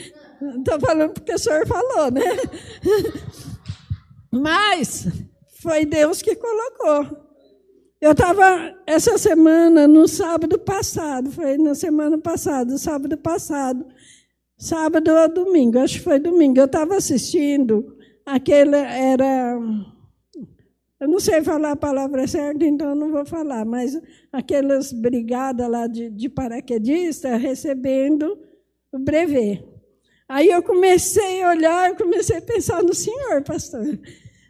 Estou 0.59 0.79
falando 0.79 1.15
porque 1.15 1.35
o 1.35 1.39
senhor 1.39 1.67
falou, 1.67 2.13
né? 2.13 2.23
Mas 4.31 5.07
foi 5.61 5.85
Deus 5.85 6.23
que 6.23 6.37
colocou. 6.37 7.24
Eu 8.05 8.13
estava 8.13 8.77
essa 8.87 9.17
semana, 9.17 9.89
no 9.89 10.07
sábado 10.07 10.59
passado, 10.59 11.33
foi 11.33 11.57
na 11.57 11.75
semana 11.75 12.19
passada, 12.19 12.77
sábado 12.77 13.17
passado, 13.17 13.87
sábado 14.59 15.11
ou 15.11 15.27
domingo, 15.33 15.79
acho 15.79 15.95
que 15.95 16.05
foi 16.05 16.19
domingo, 16.19 16.59
eu 16.59 16.67
estava 16.67 16.97
assistindo, 16.99 17.97
aquele 18.27 18.77
era. 18.77 19.59
Eu 21.01 21.09
não 21.09 21.19
sei 21.19 21.43
falar 21.43 21.71
a 21.71 21.77
palavra 21.77 22.27
certa, 22.27 22.67
então 22.67 22.95
não 22.95 23.11
vou 23.11 23.25
falar, 23.25 23.65
mas 23.65 23.99
aquelas 24.31 24.93
brigadas 24.93 25.67
lá 25.67 25.87
de, 25.87 26.11
de 26.11 26.29
paraquedista 26.29 27.37
recebendo 27.37 28.39
o 28.93 28.99
brevet. 28.99 29.65
Aí 30.29 30.51
eu 30.51 30.63
comecei 30.63 31.43
a 31.43 31.49
olhar, 31.49 31.89
eu 31.89 31.97
comecei 31.97 32.37
a 32.37 32.43
pensar 32.43 32.83
no 32.83 32.93
senhor, 32.93 33.43
pastor. 33.43 33.99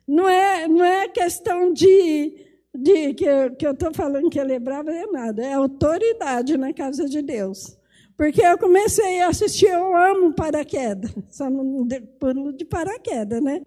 Não 0.08 0.28
é, 0.28 0.66
não 0.66 0.84
é 0.84 1.06
questão 1.06 1.72
de 1.72 2.43
de 2.74 3.14
que, 3.14 3.50
que 3.50 3.66
eu 3.66 3.72
estou 3.72 3.94
falando 3.94 4.28
que 4.28 4.38
ele 4.38 4.54
é 4.54 4.58
bravo 4.58 4.90
é 4.90 5.06
nada, 5.06 5.44
é 5.44 5.52
autoridade 5.52 6.56
na 6.56 6.72
casa 6.72 7.08
de 7.08 7.22
Deus. 7.22 7.78
Porque 8.16 8.42
eu 8.42 8.58
comecei 8.58 9.20
a 9.20 9.28
assistir, 9.28 9.66
eu 9.66 9.96
amo 9.96 10.32
paraquedas, 10.34 11.12
só 11.30 11.48
não 11.48 11.86
pulo 12.18 12.52
de 12.52 12.64
paraquedas, 12.64 13.42
né? 13.42 13.60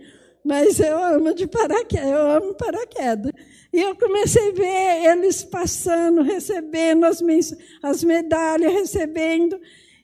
Mas 0.43 0.79
eu 0.79 0.97
amo 0.97 1.33
de 1.33 1.47
paraquedas, 1.47 2.09
eu 2.09 2.31
amo 2.31 2.53
paraquedas. 2.53 3.31
E 3.73 3.81
eu 3.81 3.95
comecei 3.95 4.49
a 4.49 4.53
ver 4.53 5.11
eles 5.11 5.43
passando, 5.43 6.21
recebendo 6.21 7.05
as, 7.05 7.21
as 7.83 8.03
medalhas, 8.03 8.71
recebendo. 8.71 9.59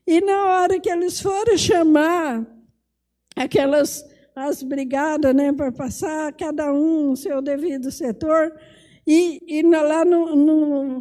E 0.06 0.20
na 0.20 0.46
hora 0.48 0.80
que 0.80 0.90
eles 0.90 1.22
foram 1.22 1.58
chamar 1.58 2.46
aquelas 3.36 4.06
as 4.36 4.64
brigadas 4.64 5.34
né, 5.34 5.54
para 5.54 5.72
passar, 5.72 6.34
cada 6.34 6.74
um 6.74 7.10
no 7.10 7.16
seu 7.16 7.42
devido 7.42 7.92
setor, 7.92 8.52
e, 9.06 9.60
e 9.60 9.62
lá 9.64 10.06
no, 10.06 10.36
no, 10.36 11.00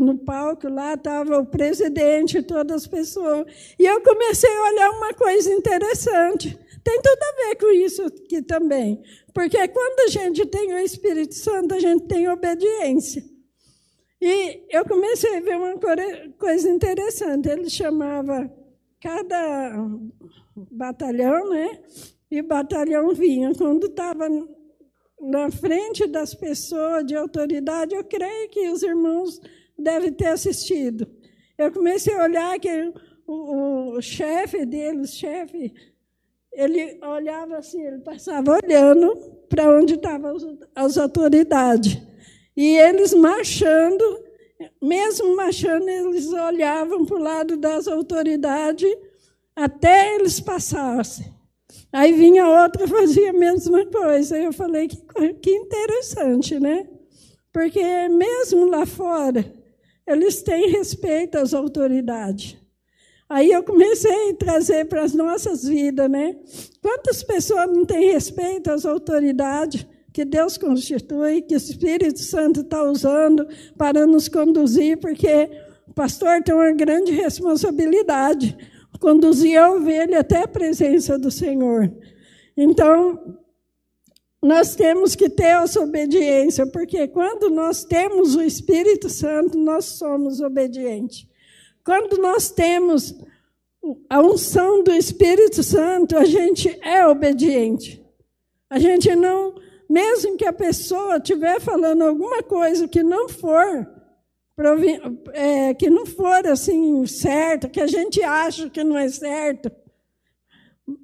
no 0.00 0.18
palco, 0.18 0.68
lá 0.68 0.94
estava 0.94 1.38
o 1.38 1.46
presidente, 1.46 2.42
todas 2.42 2.82
as 2.82 2.86
pessoas. 2.86 3.46
E 3.78 3.86
eu 3.86 4.00
comecei 4.02 4.50
a 4.50 4.68
olhar 4.70 4.90
uma 4.90 5.14
coisa 5.14 5.52
interessante. 5.52 6.58
Tem 6.82 7.00
tudo 7.02 7.22
a 7.22 7.48
ver 7.48 7.56
com 7.56 7.70
isso 7.72 8.02
aqui 8.04 8.42
também. 8.42 9.02
Porque 9.32 9.68
quando 9.68 10.00
a 10.00 10.08
gente 10.08 10.46
tem 10.46 10.72
o 10.72 10.78
Espírito 10.78 11.34
Santo, 11.34 11.74
a 11.74 11.80
gente 11.80 12.06
tem 12.06 12.28
obediência. 12.28 13.24
E 14.20 14.64
eu 14.70 14.84
comecei 14.84 15.36
a 15.36 15.40
ver 15.40 15.56
uma 15.56 15.74
coisa 16.38 16.70
interessante. 16.70 17.48
Ele 17.48 17.68
chamava 17.68 18.50
cada 19.00 19.76
batalhão, 20.72 21.50
né? 21.50 21.80
E 22.30 22.42
batalhão 22.42 23.12
vinha. 23.14 23.52
Quando 23.54 23.86
estava 23.86 24.28
na 25.20 25.50
frente 25.50 26.06
das 26.06 26.34
pessoas 26.34 27.04
de 27.06 27.16
autoridade, 27.16 27.94
eu 27.94 28.04
creio 28.04 28.48
que 28.50 28.68
os 28.68 28.82
irmãos 28.82 29.40
devem 29.78 30.12
ter 30.12 30.28
assistido. 30.28 31.06
Eu 31.56 31.72
comecei 31.72 32.14
a 32.14 32.24
olhar 32.24 32.58
que 32.58 32.92
o, 33.26 33.96
o 33.96 34.02
chefe 34.02 34.64
deles, 34.64 35.14
chefe, 35.14 35.74
ele 36.52 36.98
olhava 37.02 37.58
assim, 37.58 37.82
ele 37.82 37.98
passava 37.98 38.58
olhando 38.62 39.16
para 39.48 39.70
onde 39.70 39.94
estavam 39.94 40.36
as 40.74 40.96
autoridades. 40.96 41.98
E 42.56 42.78
eles 42.78 43.12
marchando, 43.12 44.24
mesmo 44.82 45.36
marchando, 45.36 45.88
eles 45.88 46.32
olhavam 46.32 47.04
para 47.04 47.16
o 47.16 47.22
lado 47.22 47.56
das 47.56 47.86
autoridades 47.86 48.90
até 49.54 50.14
eles 50.14 50.40
passassem. 50.40 51.35
Aí 51.92 52.12
vinha 52.12 52.46
outra 52.46 52.86
fazia 52.88 53.30
a 53.30 53.32
mesma 53.32 53.84
coisa. 53.86 54.38
Eu 54.38 54.52
falei 54.52 54.88
que, 54.88 54.96
que 55.34 55.50
interessante, 55.50 56.58
né? 56.60 56.86
Porque 57.52 58.08
mesmo 58.08 58.66
lá 58.66 58.84
fora, 58.84 59.44
eles 60.06 60.42
têm 60.42 60.70
respeito 60.70 61.38
às 61.38 61.54
autoridades. 61.54 62.56
Aí 63.28 63.50
eu 63.50 63.62
comecei 63.62 64.30
a 64.30 64.34
trazer 64.34 64.84
para 64.84 65.02
as 65.02 65.12
nossas 65.12 65.64
vidas, 65.64 66.08
né? 66.08 66.36
Quantas 66.80 67.22
pessoas 67.24 67.66
não 67.66 67.84
têm 67.84 68.12
respeito 68.12 68.70
às 68.70 68.84
autoridades 68.84 69.84
que 70.12 70.24
Deus 70.24 70.56
constitui, 70.56 71.42
que 71.42 71.54
o 71.54 71.56
Espírito 71.56 72.20
Santo 72.20 72.60
está 72.60 72.82
usando 72.84 73.46
para 73.76 74.06
nos 74.06 74.28
conduzir, 74.28 74.96
porque 74.98 75.50
o 75.88 75.92
pastor 75.92 76.42
tem 76.42 76.54
uma 76.54 76.70
grande 76.72 77.12
responsabilidade 77.12 78.56
conduzir 78.98 79.58
a 79.58 79.72
ovelha 79.72 80.20
até 80.20 80.42
a 80.42 80.48
presença 80.48 81.18
do 81.18 81.30
Senhor. 81.30 81.92
Então, 82.56 83.38
nós 84.42 84.74
temos 84.74 85.14
que 85.14 85.28
ter 85.28 85.56
essa 85.62 85.80
obediência, 85.80 86.66
porque 86.66 87.08
quando 87.08 87.50
nós 87.50 87.84
temos 87.84 88.34
o 88.34 88.42
Espírito 88.42 89.08
Santo, 89.08 89.58
nós 89.58 89.84
somos 89.86 90.40
obedientes. 90.40 91.26
Quando 91.84 92.18
nós 92.18 92.50
temos 92.50 93.14
a 94.08 94.20
unção 94.20 94.82
do 94.82 94.92
Espírito 94.92 95.62
Santo, 95.62 96.16
a 96.16 96.24
gente 96.24 96.68
é 96.82 97.06
obediente. 97.06 98.04
A 98.68 98.78
gente 98.78 99.14
não, 99.14 99.54
mesmo 99.88 100.36
que 100.36 100.44
a 100.44 100.52
pessoa 100.52 101.16
estiver 101.16 101.60
falando 101.60 102.02
alguma 102.02 102.42
coisa 102.42 102.88
que 102.88 103.02
não 103.02 103.28
for, 103.28 103.95
é, 105.32 105.74
que 105.74 105.90
não 105.90 106.06
for 106.06 106.46
assim 106.46 107.06
certo, 107.06 107.68
que 107.68 107.80
a 107.80 107.86
gente 107.86 108.22
acha 108.22 108.70
que 108.70 108.82
não 108.82 108.96
é 108.96 109.08
certo, 109.08 109.70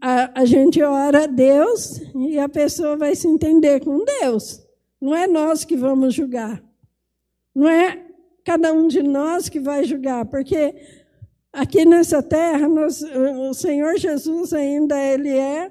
a, 0.01 0.41
a 0.41 0.45
gente 0.45 0.83
ora 0.83 1.25
a 1.25 1.27
Deus 1.27 2.01
e 2.15 2.39
a 2.39 2.49
pessoa 2.49 2.97
vai 2.97 3.15
se 3.15 3.29
entender 3.29 3.81
com 3.81 4.05
Deus. 4.05 4.65
Não 5.01 5.15
é 5.15 5.27
nós 5.27 5.65
que 5.65 5.77
vamos 5.77 6.15
julgar. 6.15 6.63
Não 7.55 7.69
é 7.69 8.07
cada 8.45 8.73
um 8.73 8.89
de 8.89 9.03
nós 9.03 9.49
que 9.49 9.61
vai 9.61 9.85
julgar, 9.85 10.25
porque 10.27 10.75
aqui 11.53 11.85
nessa 11.85 12.23
terra 12.23 12.69
nós, 12.69 13.03
o 13.03 13.53
Senhor 13.53 13.99
Jesus 13.99 14.53
ainda 14.53 14.99
ele 14.99 15.31
é 15.31 15.71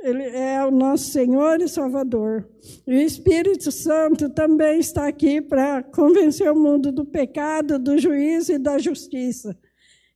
ele 0.00 0.24
é 0.24 0.64
o 0.64 0.70
nosso 0.70 1.10
Senhor 1.10 1.60
e 1.60 1.68
Salvador. 1.68 2.48
E 2.86 2.94
o 2.94 3.00
Espírito 3.00 3.72
Santo 3.72 4.28
também 4.28 4.78
está 4.78 5.08
aqui 5.08 5.40
para 5.40 5.82
convencer 5.82 6.50
o 6.50 6.58
mundo 6.58 6.92
do 6.92 7.04
pecado, 7.04 7.78
do 7.78 7.98
juízo 7.98 8.52
e 8.52 8.58
da 8.58 8.78
justiça. 8.78 9.56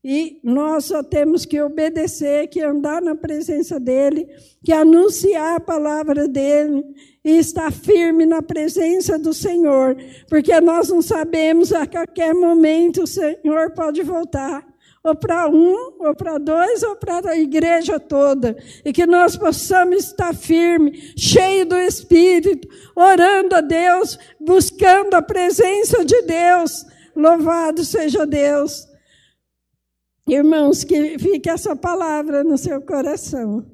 E 0.05 0.41
nós 0.43 0.87
só 0.87 1.03
temos 1.03 1.45
que 1.45 1.61
obedecer, 1.61 2.49
que 2.49 2.61
andar 2.61 3.01
na 3.01 3.15
presença 3.15 3.79
dele, 3.79 4.29
que 4.65 4.73
anunciar 4.73 5.57
a 5.57 5.61
palavra 5.61 6.27
dele 6.27 6.85
e 7.25 7.39
estar 7.39 7.71
firme 7.71 8.27
na 8.27 8.43
presença 8.43 9.17
do 9.17 9.33
Senhor, 9.33 9.97
porque 10.29 10.61
nós 10.61 10.89
não 10.89 11.01
sabemos 11.01 11.73
a 11.73 11.87
qualquer 11.87 12.35
momento 12.35 13.05
o 13.05 13.07
Senhor 13.07 13.71
pode 13.75 14.03
voltar 14.03 14.72
ou 15.03 15.15
para 15.17 15.49
um, 15.49 15.95
ou 15.99 16.15
para 16.15 16.39
dois, 16.39 16.83
ou 16.83 16.95
para 16.95 17.31
a 17.31 17.37
igreja 17.37 17.99
toda, 17.99 18.57
e 18.85 18.93
que 18.93 19.05
nós 19.05 19.37
possamos 19.37 20.05
estar 20.05 20.35
firmes, 20.35 21.15
cheios 21.17 21.69
do 21.69 21.77
Espírito, 21.77 22.69
orando 22.95 23.57
a 23.57 23.61
Deus, 23.61 24.19
buscando 24.41 25.15
a 25.15 25.23
presença 25.23 26.05
de 26.05 26.23
Deus. 26.23 26.87
Louvado 27.17 27.85
seja 27.85 28.25
Deus. 28.25 28.89
Irmãos, 30.27 30.85
que 30.85 31.19
fique 31.19 31.51
essa 31.51 31.75
palavra 31.75 32.45
no 32.45 32.57
seu 32.57 32.81
coração. 32.81 33.72